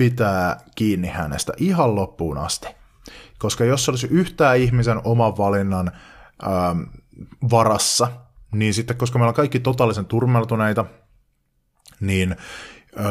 pitää 0.01 0.57
kiinni 0.75 1.07
hänestä 1.07 1.53
ihan 1.57 1.95
loppuun 1.95 2.37
asti. 2.37 2.67
Koska 3.39 3.65
jos 3.65 3.89
olisi 3.89 4.07
yhtään 4.07 4.57
ihmisen 4.57 5.01
oman 5.03 5.37
valinnan 5.37 5.91
ähm, 6.43 6.81
varassa, 7.51 8.11
niin 8.51 8.73
sitten 8.73 8.97
koska 8.97 9.19
meillä 9.19 9.29
on 9.29 9.35
kaikki 9.35 9.59
totaalisen 9.59 10.05
turmeltuneita, 10.05 10.85
niin 11.99 12.31
ö, 12.31 13.03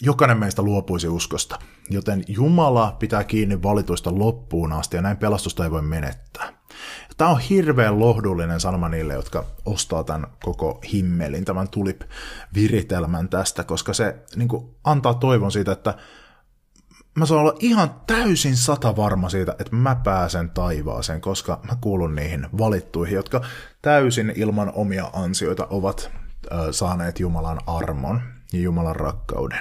jokainen 0.00 0.38
meistä 0.38 0.62
luopuisi 0.62 1.08
uskosta. 1.08 1.58
Joten 1.90 2.24
Jumala 2.28 2.96
pitää 2.98 3.24
kiinni 3.24 3.62
valituista 3.62 4.18
loppuun 4.18 4.72
asti 4.72 4.96
ja 4.96 5.02
näin 5.02 5.16
pelastusta 5.16 5.64
ei 5.64 5.70
voi 5.70 5.82
menettää. 5.82 6.52
Tämä 7.16 7.30
on 7.30 7.40
hirveän 7.40 8.00
lohdullinen 8.00 8.60
sanoma 8.60 8.88
niille, 8.88 9.12
jotka 9.14 9.44
ostaa 9.64 10.04
tämän 10.04 10.26
koko 10.44 10.80
himmelin, 10.92 11.44
tämän 11.44 11.68
tulip-viritelmän 11.68 13.28
tästä, 13.28 13.64
koska 13.64 13.92
se 13.92 14.16
niin 14.36 14.48
kuin, 14.48 14.74
antaa 14.84 15.14
toivon 15.14 15.52
siitä, 15.52 15.72
että 15.72 15.94
mä 17.14 17.26
saan 17.26 17.40
olla 17.40 17.54
ihan 17.60 17.94
täysin 18.06 18.56
sata 18.56 18.96
varma 18.96 19.28
siitä, 19.28 19.52
että 19.58 19.76
mä 19.76 19.94
pääsen 19.94 20.50
taivaaseen, 20.50 21.20
koska 21.20 21.60
mä 21.62 21.76
kuulun 21.80 22.14
niihin 22.14 22.46
valittuihin, 22.58 23.14
jotka 23.14 23.44
täysin 23.82 24.32
ilman 24.36 24.72
omia 24.74 25.10
ansioita 25.12 25.66
ovat 25.70 26.10
saaneet 26.70 27.20
Jumalan 27.20 27.60
armon 27.66 28.22
ja 28.52 28.60
Jumalan 28.60 28.96
rakkauden. 28.96 29.60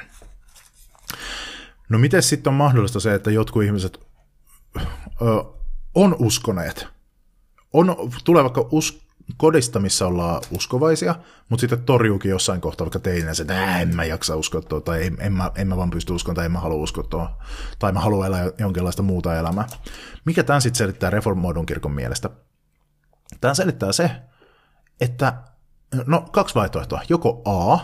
No 1.90 1.98
miten 1.98 2.24
sitten 2.24 2.52
on 2.52 2.58
mahdollista 2.58 3.00
se, 3.00 3.14
että 3.14 3.32
jotkut 3.32 3.64
ihmiset 3.64 4.00
on 5.96 6.16
uskoneet, 6.20 6.88
on, 7.74 7.96
tulee 8.24 8.44
vaikka 8.44 8.68
us, 8.72 9.01
kodista, 9.38 9.80
missä 9.80 10.08
ollaan 10.08 10.42
uskovaisia, 10.52 11.16
mutta 11.50 11.62
sitten 11.62 11.84
torjuukin 11.84 12.32
jossain 12.32 12.62
kohtaa 12.62 12.86
vaikka 12.86 13.00
teinässä, 13.00 13.44
että 13.44 13.80
en 13.80 13.96
mä 13.96 14.04
jaksa 14.04 14.36
uskoa 14.36 14.62
tuo, 14.62 14.82
tai 14.82 15.06
en, 15.06 15.18
en, 15.20 15.34
mä, 15.34 15.52
en 15.56 15.68
mä 15.68 15.78
vaan 15.78 15.90
pysty 15.90 16.14
uskomaan, 16.14 16.36
tai 16.36 16.46
en 16.46 16.52
mä 16.52 16.60
halua 16.60 16.84
uskoa 16.84 17.04
tuo, 17.04 17.30
tai 17.80 17.92
mä 17.92 18.00
haluan 18.00 18.28
elää 18.28 18.52
jonkinlaista 18.58 19.04
muuta 19.04 19.36
elämää. 19.36 19.68
Mikä 20.26 20.44
tämän 20.44 20.62
sitten 20.62 20.78
selittää 20.78 21.10
reformoidun 21.10 21.66
kirkon 21.66 21.92
mielestä? 21.92 22.30
Tämä 23.42 23.54
selittää 23.54 23.92
se, 23.92 24.12
että 25.02 25.34
no 26.06 26.22
kaksi 26.32 26.56
vaihtoehtoa. 26.56 27.02
Joko 27.10 27.42
A, 27.46 27.80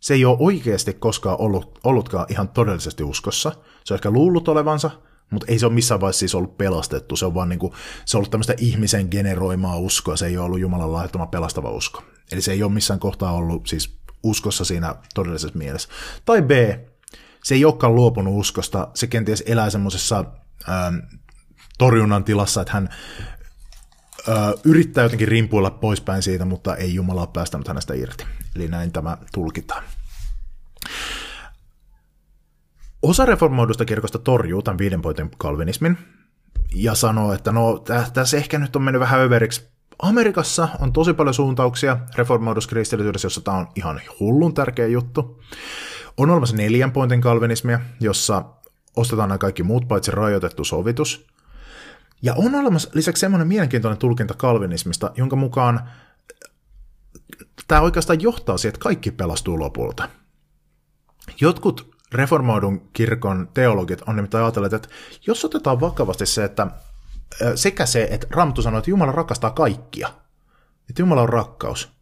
se 0.00 0.14
ei 0.14 0.24
ole 0.24 0.36
oikeasti 0.40 0.94
koskaan 0.94 1.40
ollut, 1.40 1.78
ollutkaan 1.84 2.26
ihan 2.28 2.48
todellisesti 2.48 3.04
uskossa. 3.04 3.52
Se 3.84 3.94
on 3.94 3.96
ehkä 3.96 4.10
luullut 4.10 4.48
olevansa, 4.48 4.90
mutta 5.30 5.46
ei 5.48 5.58
se 5.58 5.66
ole 5.66 5.74
missään 5.74 6.00
vaiheessa 6.00 6.20
siis 6.20 6.34
ollut 6.34 6.58
pelastettu. 6.58 7.16
Se 7.16 7.26
on 7.26 7.34
vaan 7.34 7.48
niinku, 7.48 7.74
se 8.04 8.16
on 8.16 8.18
ollut 8.18 8.30
tämmöistä 8.30 8.54
ihmisen 8.58 9.08
generoimaa 9.10 9.76
uskoa, 9.76 10.16
se 10.16 10.26
ei 10.26 10.38
ole 10.38 10.46
ollut 10.46 10.60
Jumalan 10.60 10.92
lahjoittama 10.92 11.26
pelastava 11.26 11.70
usko. 11.70 12.02
Eli 12.32 12.40
se 12.40 12.52
ei 12.52 12.62
ole 12.62 12.72
missään 12.72 13.00
kohtaa 13.00 13.32
ollut 13.32 13.66
siis 13.66 13.96
uskossa 14.22 14.64
siinä 14.64 14.94
todellisessa 15.14 15.58
mielessä. 15.58 15.88
Tai 16.24 16.42
B, 16.42 16.50
se 17.44 17.54
ei 17.54 17.64
olekaan 17.64 17.94
luopunut 17.94 18.40
uskosta, 18.40 18.88
se 18.94 19.06
kenties 19.06 19.42
elää 19.46 19.70
semmoisessa 19.70 20.24
ähm, 20.68 20.96
torjunnan 21.78 22.24
tilassa, 22.24 22.60
että 22.60 22.72
hän 22.72 22.88
äh, 24.28 24.36
yrittää 24.64 25.04
jotenkin 25.04 25.28
rimpuilla 25.28 25.70
poispäin 25.70 26.22
siitä, 26.22 26.44
mutta 26.44 26.76
ei 26.76 26.94
Jumala 26.94 27.20
ole 27.20 27.28
päästänyt 27.32 27.68
hänestä 27.68 27.94
irti. 27.94 28.24
Eli 28.56 28.68
näin 28.68 28.92
tämä 28.92 29.18
tulkitaan. 29.32 29.84
Osa 33.06 33.26
reformoidusta 33.26 33.84
kirkosta 33.84 34.18
torjuu 34.18 34.62
tämän 34.62 34.78
viiden 34.78 35.02
pointin 35.02 35.30
kalvinismin 35.38 35.98
ja 36.74 36.94
sanoo, 36.94 37.32
että 37.32 37.52
no 37.52 37.84
tässä 38.12 38.36
ehkä 38.36 38.58
nyt 38.58 38.76
on 38.76 38.82
mennyt 38.82 39.00
vähän 39.00 39.20
överiksi. 39.20 39.68
Amerikassa 39.98 40.68
on 40.80 40.92
tosi 40.92 41.14
paljon 41.14 41.34
suuntauksia 41.34 41.98
reformoiduskristillisyydessä, 42.16 43.26
jossa 43.26 43.40
tämä 43.40 43.56
on 43.56 43.68
ihan 43.74 44.00
hullun 44.20 44.54
tärkeä 44.54 44.86
juttu. 44.86 45.42
On 46.16 46.30
olemassa 46.30 46.56
neljän 46.56 46.92
pointin 46.92 47.20
kalvinismia, 47.20 47.80
jossa 48.00 48.44
ostetaan 48.96 49.28
nämä 49.28 49.38
kaikki 49.38 49.62
muut 49.62 49.88
paitsi 49.88 50.10
rajoitettu 50.10 50.64
sovitus. 50.64 51.26
Ja 52.22 52.34
on 52.34 52.54
olemassa 52.54 52.90
lisäksi 52.94 53.20
semmoinen 53.20 53.48
mielenkiintoinen 53.48 53.98
tulkinta 53.98 54.34
kalvinismista, 54.34 55.10
jonka 55.16 55.36
mukaan 55.36 55.90
tämä 57.68 57.80
oikeastaan 57.80 58.22
johtaa 58.22 58.58
siihen, 58.58 58.74
että 58.74 58.84
kaikki 58.84 59.10
pelastuu 59.10 59.58
lopulta. 59.58 60.08
Jotkut 61.40 61.95
reformoidun 62.16 62.88
kirkon 62.92 63.48
teologit 63.54 64.02
on 64.06 64.16
nimittäin 64.16 64.44
ajatelleet, 64.44 64.72
että 64.72 64.88
jos 65.26 65.44
otetaan 65.44 65.80
vakavasti 65.80 66.26
se, 66.26 66.44
että 66.44 66.66
sekä 67.54 67.86
se, 67.86 68.08
että 68.10 68.26
Raamattu 68.30 68.62
sanoo, 68.62 68.78
että 68.78 68.90
Jumala 68.90 69.12
rakastaa 69.12 69.50
kaikkia, 69.50 70.08
että 70.90 71.02
Jumala 71.02 71.22
on 71.22 71.28
rakkaus, 71.28 71.92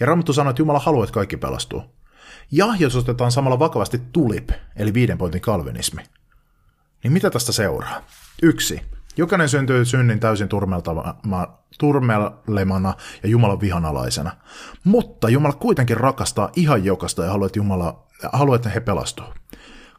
ja 0.00 0.06
Raamattu 0.06 0.32
sanoo, 0.32 0.50
että 0.50 0.62
Jumala 0.62 0.78
haluaa, 0.78 1.04
että 1.04 1.14
kaikki 1.14 1.36
pelastuu. 1.36 1.82
Ja 2.52 2.66
jos 2.78 2.96
otetaan 2.96 3.32
samalla 3.32 3.58
vakavasti 3.58 4.00
tulip, 4.12 4.50
eli 4.76 4.94
viiden 4.94 5.18
pointin 5.18 5.40
kalvinismi, 5.40 6.02
niin 7.02 7.12
mitä 7.12 7.30
tästä 7.30 7.52
seuraa? 7.52 8.00
Yksi. 8.42 8.80
Jokainen 9.16 9.48
syntyy 9.48 9.84
synnin 9.84 10.20
täysin 10.20 10.48
turmelemana 11.78 12.94
ja 13.22 13.28
Jumalan 13.28 13.60
vihanalaisena. 13.60 14.30
Mutta 14.84 15.28
Jumala 15.28 15.52
kuitenkin 15.52 15.96
rakastaa 15.96 16.50
ihan 16.56 16.84
jokasta 16.84 17.24
ja 17.24 17.30
haluaa, 17.30 17.46
että 17.46 17.58
Jumala 17.58 18.07
haluaa, 18.32 18.56
että 18.56 18.68
he 18.68 18.80
pelastuu. 18.80 19.26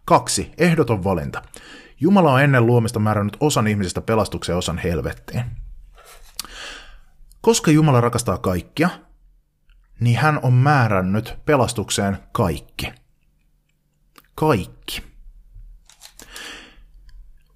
Kaksi. 0.06 0.52
Ehdoton 0.58 1.04
valinta. 1.04 1.42
Jumala 2.00 2.34
on 2.34 2.42
ennen 2.42 2.65
luomista 2.65 3.00
määrännyt 3.00 3.38
osan 3.40 3.67
ihmisistä 3.67 4.02
pelastukseen 4.02 4.58
osan 4.58 4.78
helvettiin. 4.78 5.44
Koska 7.42 7.72
Jumala 7.72 8.02
rakastaa 8.02 8.38
kaikkia, 8.38 8.90
niin 10.00 10.17
hän 10.17 10.40
on 10.44 10.54
määrännyt 10.54 11.38
pelastukseen 11.46 12.17
kaikki. 12.32 12.92
Kaikki. 14.36 15.04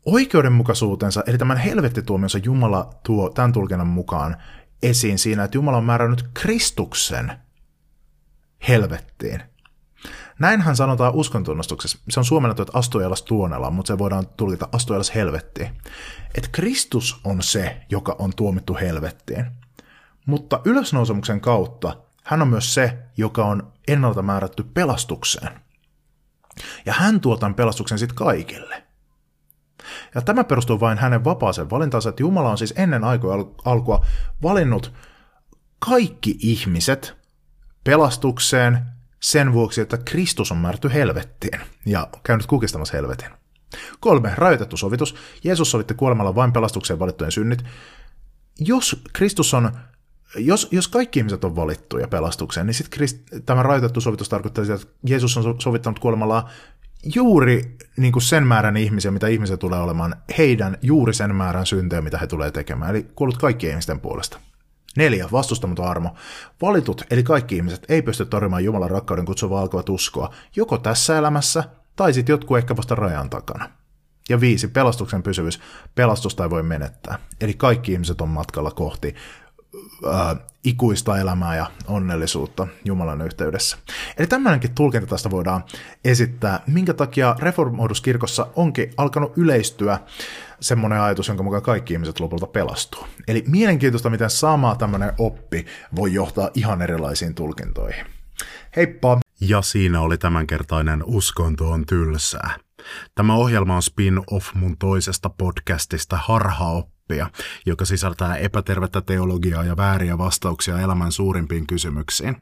Oikeudenmukaisuutensa, 0.05 1.23
eli 1.27 1.37
tämän 1.37 1.57
helvettituomionsa 1.57 2.37
Jumala 2.37 2.89
tuo 3.05 3.29
tämän 3.29 3.51
tulkinnan 3.51 3.87
mukaan 3.87 4.35
esiin 4.83 5.19
siinä, 5.19 5.43
että 5.43 5.57
Jumala 5.57 5.77
on 5.77 5.85
määrännyt 5.85 6.25
Kristuksen 6.33 7.31
helvettiin. 8.67 9.52
Näinhän 10.39 10.75
sanotaan 10.75 11.13
uskontunnustuksessa. 11.13 11.97
Se 12.09 12.19
on 12.19 12.25
suomennettu, 12.25 12.61
että 12.61 12.77
astujalas 12.77 13.21
tuonella, 13.21 13.69
mutta 13.69 13.87
se 13.87 13.97
voidaan 13.97 14.27
tulkita 14.37 14.69
astujalas 14.71 15.15
helvettiin. 15.15 15.69
Että 16.35 16.49
Kristus 16.51 17.21
on 17.23 17.41
se, 17.41 17.81
joka 17.89 18.15
on 18.19 18.31
tuomittu 18.35 18.75
helvettiin. 18.81 19.45
Mutta 20.25 20.61
ylösnousemuksen 20.65 21.41
kautta 21.41 21.97
hän 22.23 22.41
on 22.41 22.47
myös 22.47 22.73
se, 22.73 22.97
joka 23.17 23.45
on 23.45 23.73
ennalta 23.87 24.21
määrätty 24.21 24.63
pelastukseen. 24.63 25.59
Ja 26.85 26.93
hän 26.93 27.21
tuo 27.21 27.37
tämän 27.37 27.55
pelastuksen 27.55 27.99
sitten 27.99 28.15
kaikille. 28.15 28.83
Ja 30.15 30.21
tämä 30.21 30.43
perustuu 30.43 30.79
vain 30.79 30.97
hänen 30.97 31.23
vapaaseen 31.23 31.69
valintaansa, 31.69 32.09
että 32.09 32.23
Jumala 32.23 32.51
on 32.51 32.57
siis 32.57 32.73
ennen 32.77 33.03
aikoja 33.03 33.45
alkua 33.65 34.05
valinnut 34.43 34.93
kaikki 35.79 36.35
ihmiset 36.39 37.17
pelastukseen 37.83 38.92
sen 39.23 39.53
vuoksi, 39.53 39.81
että 39.81 39.97
Kristus 39.97 40.51
on 40.51 40.57
määrätty 40.57 40.93
helvettiin 40.93 41.61
ja 41.85 42.07
käynyt 42.23 42.45
kukistamassa 42.45 42.97
helvetin. 42.97 43.29
Kolme, 43.99 44.31
rajoitettu 44.35 44.77
sovitus. 44.77 45.15
Jeesus 45.43 45.71
sovitti 45.71 45.93
kuolemalla 45.93 46.35
vain 46.35 46.53
pelastukseen 46.53 46.99
valittujen 46.99 47.31
synnit. 47.31 47.63
Jos 48.59 49.01
Kristus 49.13 49.53
on 49.53 49.71
jos, 50.35 50.67
jos 50.71 50.87
kaikki 50.87 51.19
ihmiset 51.19 51.43
on 51.43 51.55
valittuja 51.55 52.07
pelastukseen, 52.07 52.67
niin 52.67 52.73
sitten 52.73 53.07
tämä 53.45 53.63
rajoitettu 53.63 54.01
sovitus 54.01 54.29
tarkoittaa 54.29 54.63
sitä, 54.63 54.75
että 54.75 54.87
Jeesus 55.07 55.37
on 55.37 55.61
sovittanut 55.61 55.99
kuolemalla 55.99 56.49
juuri 57.15 57.77
niin 57.97 58.13
kuin 58.13 58.23
sen 58.23 58.47
määrän 58.47 58.77
ihmisiä, 58.77 59.11
mitä 59.11 59.27
ihmiset 59.27 59.59
tulee 59.59 59.79
olemaan, 59.79 60.15
heidän 60.37 60.77
juuri 60.81 61.13
sen 61.13 61.35
määrän 61.35 61.65
syntejä, 61.65 62.01
mitä 62.01 62.17
he 62.17 62.27
tulee 62.27 62.51
tekemään. 62.51 62.91
Eli 62.91 63.07
kuollut 63.15 63.37
kaikkien 63.37 63.71
ihmisten 63.71 63.99
puolesta. 63.99 64.39
Neljä, 64.97 65.27
vastustamaton 65.31 65.85
armo. 65.85 66.15
Valitut, 66.61 67.01
eli 67.11 67.23
kaikki 67.23 67.55
ihmiset, 67.55 67.85
ei 67.89 68.01
pysty 68.01 68.25
torjumaan 68.25 68.63
Jumalan 68.63 68.91
rakkauden 68.91 69.25
kutsuvaa 69.25 69.61
alkoa 69.61 69.83
uskoa, 69.89 70.33
joko 70.55 70.77
tässä 70.77 71.17
elämässä, 71.17 71.63
tai 71.95 72.13
sitten 72.13 72.33
jotkut 72.33 72.57
ehkä 72.57 72.77
vasta 72.77 72.95
rajan 72.95 73.29
takana. 73.29 73.69
Ja 74.29 74.39
viisi, 74.39 74.67
pelastuksen 74.67 75.23
pysyvyys. 75.23 75.59
Pelastusta 75.95 76.43
ei 76.43 76.49
voi 76.49 76.63
menettää. 76.63 77.19
Eli 77.41 77.53
kaikki 77.53 77.91
ihmiset 77.91 78.21
on 78.21 78.29
matkalla 78.29 78.71
kohti 78.71 79.15
äh, 80.07 80.37
ikuista 80.63 81.17
elämää 81.17 81.55
ja 81.55 81.71
onnellisuutta 81.87 82.67
Jumalan 82.85 83.21
yhteydessä. 83.21 83.77
Eli 84.17 84.27
tämmöinenkin 84.27 84.75
tulkinta 84.75 85.07
tästä 85.07 85.31
voidaan 85.31 85.63
esittää, 86.05 86.63
minkä 86.67 86.93
takia 86.93 87.35
reformoiduskirkossa 87.39 88.47
onkin 88.55 88.93
alkanut 88.97 89.37
yleistyä 89.37 89.99
semmoinen 90.59 91.01
ajatus, 91.01 91.27
jonka 91.27 91.43
mukaan 91.43 91.63
kaikki 91.63 91.93
ihmiset 91.93 92.19
lopulta 92.19 92.47
pelastuu. 92.47 93.07
Eli 93.27 93.43
mielenkiintoista, 93.47 94.09
miten 94.09 94.29
sama 94.29 94.75
tämmöinen 94.75 95.13
oppi 95.17 95.65
voi 95.95 96.13
johtaa 96.13 96.49
ihan 96.53 96.81
erilaisiin 96.81 97.35
tulkintoihin. 97.35 98.05
Heippa! 98.75 99.17
Ja 99.41 99.61
siinä 99.61 100.01
oli 100.01 100.17
tämänkertainen 100.17 101.03
Uskonto 101.05 101.69
on 101.69 101.85
tylsää. 101.85 102.57
Tämä 103.15 103.35
ohjelma 103.35 103.75
on 103.75 103.81
spin-off 103.81 104.53
mun 104.53 104.77
toisesta 104.77 105.29
podcastista 105.29 106.17
Harhaoppia, 107.09 107.43
joka 107.65 107.85
sisältää 107.85 108.35
epätervettä 108.35 109.01
teologiaa 109.01 109.63
ja 109.63 109.77
vääriä 109.77 110.17
vastauksia 110.17 110.79
elämän 110.79 111.11
suurimpiin 111.11 111.67
kysymyksiin. 111.67 112.37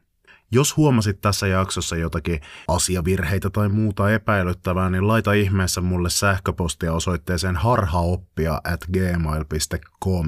Jos 0.52 0.78
huomasit 0.78 1.22
tässä 1.22 1.48
jaksossa 1.48 1.96
jotakin 1.96 2.42
asiavirheitä 2.68 3.50
tai 3.50 3.70
muuta 3.70 4.12
epäilyttävää, 4.12 4.90
niin 4.90 5.08
laita 5.08 5.34
ihmeessä 5.34 5.82
mulle 5.82 6.10
sähköpostia 6.10 6.94
osoitteeseen 6.94 7.56
harhaoppia 7.56 8.62
at 8.64 8.86
gmail.com. 8.94 10.28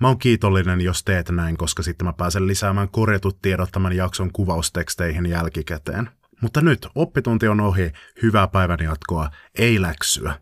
Mä 0.00 0.08
oon 0.08 0.18
kiitollinen, 0.18 0.80
jos 0.80 1.04
teet 1.04 1.30
näin, 1.30 1.56
koska 1.56 1.82
sitten 1.82 2.06
mä 2.06 2.12
pääsen 2.12 2.46
lisäämään 2.46 2.88
korjatut 2.88 3.42
tiedot 3.42 3.72
tämän 3.72 3.96
jakson 3.96 4.32
kuvausteksteihin 4.32 5.26
jälkikäteen. 5.26 6.10
Mutta 6.40 6.60
nyt 6.60 6.88
oppitunti 6.94 7.48
on 7.48 7.60
ohi, 7.60 7.92
hyvää 8.22 8.48
päivän 8.48 8.78
jatkoa, 8.82 9.30
ei 9.58 9.82
läksyä. 9.82 10.34